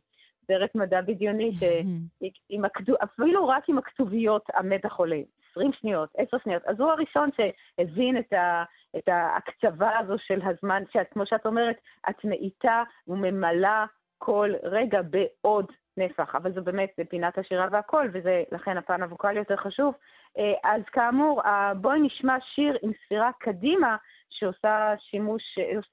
[0.48, 5.20] סרט מדע בדיוני, שעם הכתוב, אפילו רק עם הכתוביות המתח עולה,
[5.52, 6.64] 20 שניות, 10 שניות.
[6.66, 8.64] אז הוא הראשון שהבין את, ה,
[8.98, 11.76] את ההקצבה הזו של הזמן, שאת, כמו שאת אומרת,
[12.10, 13.86] את מאיטה וממלאה
[14.18, 15.66] כל רגע בעוד
[15.98, 16.36] נפח.
[16.36, 19.94] אבל זה באמת, זה פינת השירה והכל, וזה לכן הפן הווקאלי יותר חשוב.
[20.38, 23.98] אה, אז כאמור, אה, בואי נשמע שיר עם ספירה קדימה,
[24.30, 25.44] שעושה שימוש,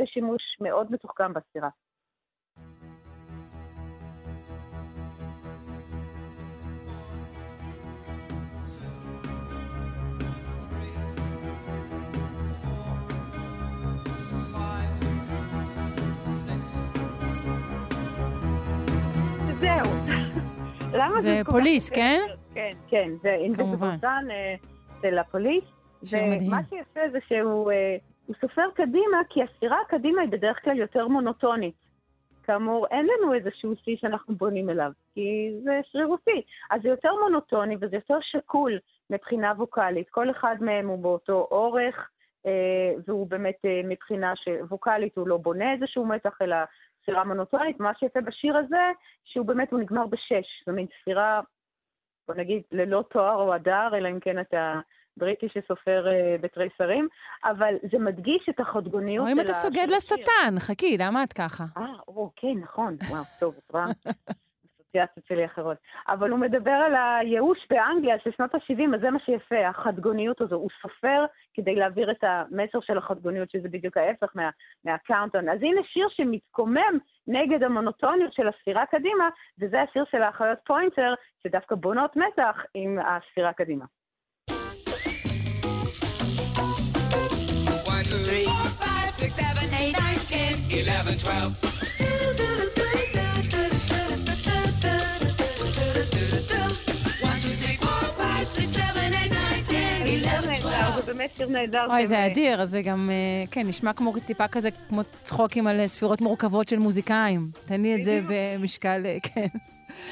[0.00, 1.68] אה, שימוש מאוד מתוחכם בספירה.
[19.62, 19.94] זהו.
[20.98, 21.90] למה זה כך פוליס?
[21.90, 22.20] כן?
[22.54, 23.88] כן, כן, זה כמובן.
[23.88, 24.26] אינדסטרסן
[25.02, 25.64] של הפוליס.
[26.04, 26.52] שיר מדהים.
[26.52, 27.96] ומה שיפה זה שהוא אה,
[28.40, 31.74] סופר קדימה, כי הספירה הקדימה היא בדרך כלל יותר מונוטונית.
[32.42, 36.42] כאמור, אין לנו איזשהו שיא שאנחנו בונים אליו, כי זה שרירותי.
[36.70, 38.78] אז זה יותר מונוטוני וזה יותר שקול
[39.10, 40.10] מבחינה ווקאלית.
[40.10, 42.10] כל אחד מהם הוא באותו אורך,
[42.46, 46.56] אה, והוא באמת אה, מבחינה שווקאלית הוא לא בונה איזשהו מתח, אלא
[47.02, 47.80] ספירה מונוטונית.
[47.80, 48.90] מה שיפה בשיר הזה,
[49.24, 50.64] שהוא באמת, הוא נגמר בשש.
[50.66, 51.40] זו מין ספירה,
[52.28, 54.80] בוא נגיד, ללא תואר או הדר, אלא אם כן אתה
[55.16, 57.08] בריטי שסופר אה, בתריסרים,
[57.44, 59.96] אבל זה מדגיש את החדגוניות או של אם אתה סוגד השיר.
[59.96, 61.64] לשטן, חכי, למה את ככה?
[61.76, 62.96] אה, או, כן, נכון.
[63.10, 63.84] וואו, טוב, את רואה?
[64.92, 65.76] אסוציאציות שלי אחרות.
[66.08, 70.56] אבל הוא מדבר על הייאוש באנגליה של שנות ה-70, אז זה מה שיפה, החדגוניות הזו.
[70.56, 71.24] הוא סופר
[71.54, 74.50] כדי להעביר את המסר של החדגוניות, שזה בדיוק ההפך מה,
[74.84, 75.48] מה countdown.
[75.48, 79.28] אז הנה שיר שמתקומם נגד המונוטוניות של הספירה קדימה,
[79.60, 83.84] וזה השיר של האחיות פוינטר, שדווקא בונות מתח עם הספירה קדימה.
[87.92, 91.81] One, two, three, four, five, six, seven, eight, nine, ten, eleven, twelve.
[101.16, 101.86] באמת שיר נהדר.
[102.00, 105.88] של- זה אדיר, זה גם, אה, כן, נשמע כמו טיפה כזה, כמו צחוקים על אה,
[105.88, 107.40] ספירות מורכבות של מוזיקאים.
[107.66, 109.58] תן לי את זה במשקל, אה, כן.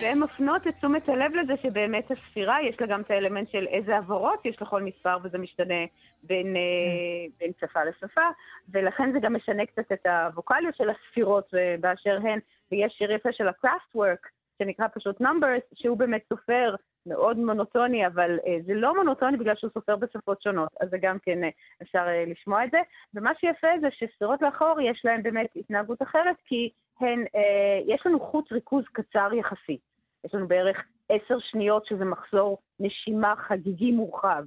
[0.02, 3.96] והן מפנות את תשומת הלב לזה שבאמת הספירה, יש לה גם את האלמנט של איזה
[3.96, 5.84] עבורות יש לכל מספר, וזה משתנה
[6.22, 6.60] בין, אה,
[7.40, 8.20] בין שפה לשפה,
[8.72, 12.38] ולכן זה גם משנה קצת את הווקאליות של הספירות באשר הן,
[12.72, 14.28] ויש שיר יפה של ה-Craftwork,
[14.58, 16.74] שנקרא פשוט Numbers, שהוא באמת סופר
[17.06, 21.18] מאוד מונוטוני, אבל אה, זה לא מונוטוני בגלל שהוא סופר בשפות שונות, אז זה גם
[21.22, 21.48] כן אה,
[21.82, 22.78] אפשר אה, לשמוע את זה.
[23.14, 26.70] ומה שיפה זה שספירות לאחור יש להן באמת התנהגות אחרת, כי
[27.00, 29.80] הן, אה, יש לנו חוט ריכוז קצר יחסית.
[30.24, 30.76] יש לנו בערך
[31.08, 34.44] עשר שניות שזה מחזור נשימה חגיגי מורחב.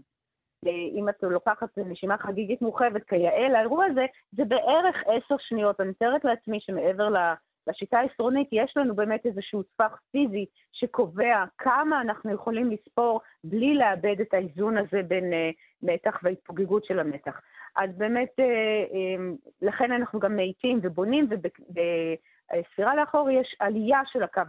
[0.66, 5.82] אם את לוקחת נשימה חגיגית מורחבת כיאה לאירוע הזה, זה בערך עשר שניות.
[5.82, 7.10] אני מתארת לעצמי שמעבר
[7.68, 14.22] לשיטה העשרונית, יש לנו באמת איזשהו טווח פיזי שקובע כמה אנחנו יכולים לספור בלי לאבד
[14.22, 17.42] את האיזון הזה בין uh, מתח והתפוגגות של המתח.
[17.76, 24.42] אז באמת, uh, um, לכן אנחנו גם מאיטים ובונים, ובספירה לאחור יש עלייה של הקו,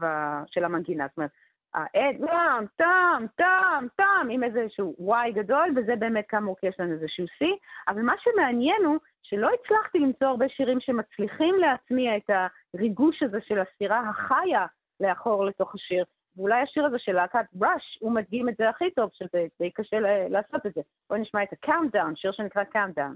[0.46, 1.06] של המנגינה.
[1.08, 1.30] זאת אומרת,
[1.74, 3.88] העד, טאם, טאם, טאם,
[4.24, 7.44] טאם, עם איזשהו Y גדול, וזה באמת כאמור כי יש לנו איזשהו C.
[7.88, 12.30] אבל מה שמעניין הוא שלא הצלחתי למצוא הרבה שירים שמצליחים להטמיע את
[12.74, 14.66] הריגוש הזה של הספירה החיה
[15.00, 16.04] לאחור לתוך השיר.
[16.36, 19.96] ואולי השיר הזה של להקת בראש, הוא מדגים את זה הכי טוב, שזה די קשה
[20.28, 20.80] לעשות את זה.
[21.10, 23.14] בואו נשמע את ה-countdown, שיר שנקרא countdown.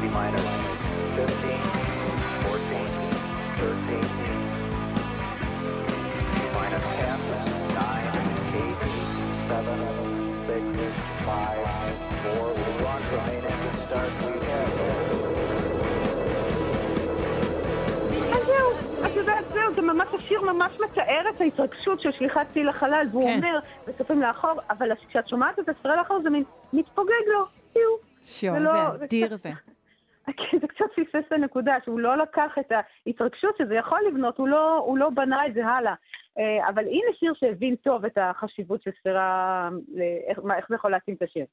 [0.00, 0.22] 15,
[2.48, 2.84] 14,
[3.60, 4.33] 13,
[19.52, 23.36] זהו, זה ממש, השיר ממש מתאר את ההתרגשות של שליחת טיל לחלל, והוא כן.
[23.36, 27.82] אומר, וצופים לאחור, אבל כשאת שומעת את הספירה לאחור זה מין מתפוגג לו, טיו.
[28.22, 28.62] שואו,
[28.98, 29.50] זה אדיר זה.
[30.26, 32.72] כן, זה קצת פספס את הנקודה, שהוא לא לקח את
[33.06, 35.94] ההתרגשות שזה יכול לבנות, הוא לא, הוא לא בנה את זה הלאה.
[36.38, 39.68] אה, אבל הנה שיר שהבין טוב את החשיבות של ספירה,
[40.28, 41.44] איך, איך זה יכול להתאים את השיר.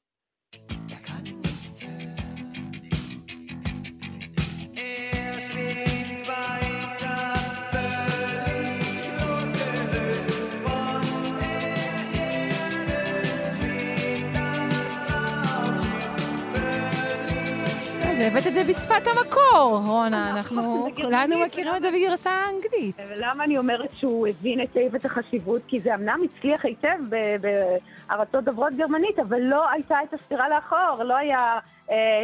[18.26, 20.30] הבאת את זה בשפת המקור, רונה.
[20.30, 22.96] אנחנו כולנו מכירים את זה בגרסה האנגלית.
[23.16, 25.62] למה אני אומרת שהוא הבין היטב את החשיבות?
[25.68, 26.98] כי זה אמנם הצליח היטב
[27.40, 31.58] בארצות דוברות גרמנית, אבל לא הייתה את הספירה לאחור, לא היה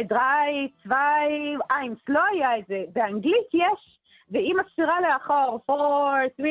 [0.03, 2.83] דריי, צווי, איינס, לא היה את זה.
[2.93, 3.99] באנגלית יש,
[4.31, 6.47] ועם הספירה לאחור, 4, 3,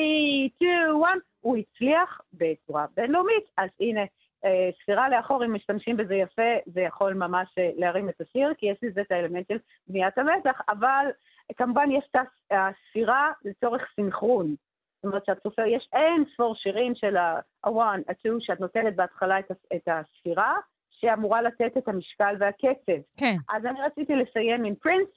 [0.56, 3.44] 2, 1, הוא הצליח בצורה בינלאומית.
[3.56, 4.06] אז הנה, אה,
[4.82, 8.78] ספירה לאחור, אם משתמשים בזה יפה, זה יכול ממש אה, להרים את השיר, כי יש
[8.82, 9.58] לזה את האלמנט של
[9.88, 11.06] בניית המתח, אבל
[11.56, 12.16] כמובן יש את
[12.50, 14.54] הספירה לצורך סינכרון.
[14.96, 19.88] זאת אומרת שהצופר, יש אין ספור שירים של ה-one, ה-two, שאת נותנת בהתחלה את, את
[19.88, 20.54] הספירה,
[20.90, 23.02] שאמורה לתת את המשקל והקצב.
[23.16, 23.34] כן.
[23.50, 25.08] אז אני רציתי לסיים עם פרינס,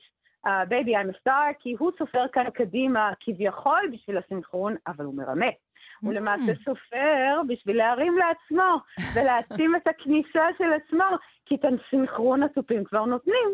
[0.68, 5.50] Baby I'm a star, כי הוא סופר כאן קדימה כביכול בשביל הסינכרון, אבל הוא מרמה.
[6.04, 8.80] הוא למעשה סופר בשביל להרים לעצמו
[9.16, 13.50] ולהעצים את הכניסה של עצמו, כי את הסינכרון התופים כבר נותנים.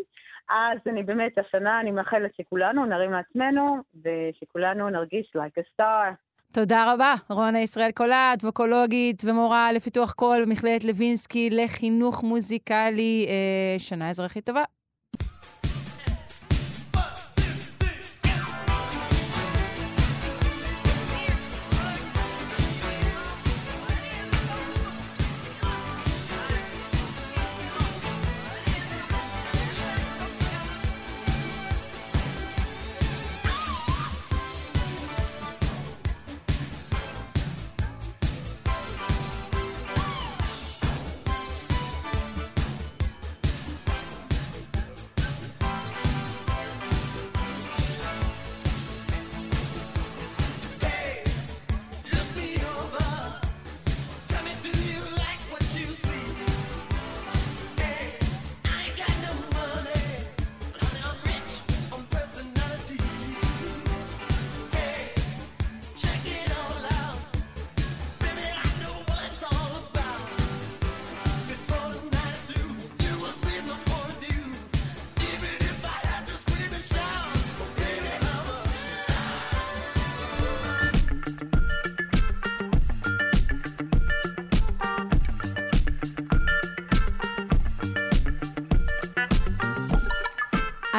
[0.50, 6.14] אז אני באמת, השנה אני מאחלת שכולנו נרים לעצמנו, ושכולנו נרגיש like a star.
[6.52, 13.26] תודה רבה, רונה ישראל קולט, ווקולוגית ומורה לפיתוח קול במכללת לוינסקי לחינוך מוזיקלי.
[13.28, 14.62] אה, שנה אזרחית טובה.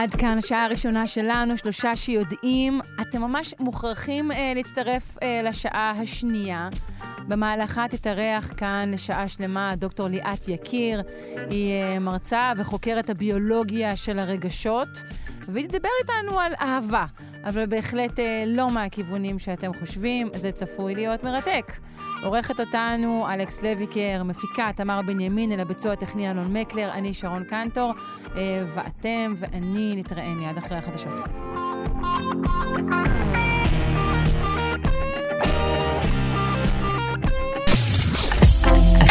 [0.10, 2.82] עד כאן השעה הראשונה שלנו, שלושה שיודעים.
[3.02, 6.70] אתם ממש מוכרחים אה, להצטרף אה, לשעה השנייה.
[7.28, 11.02] במהלכה תתארח כאן לשעה שלמה דוקטור ליאת יקיר.
[11.50, 15.04] היא אה, מרצה וחוקרת הביולוגיה של הרגשות,
[15.54, 17.06] והיא תדבר איתנו על אהבה,
[17.44, 21.72] אבל בהחלט אה, לא מהכיוונים שאתם חושבים, זה צפוי להיות מרתק.
[22.24, 27.94] עורכת אותנו אלכס לויקר, מפיקה תמר בנימין, אל הביצוע הטכני אלון מקלר, אני שרון קנטור,
[28.36, 31.16] אה, ואתם ואני נתראה מיד אחרי החדשות.
[32.90, 33.19] thank you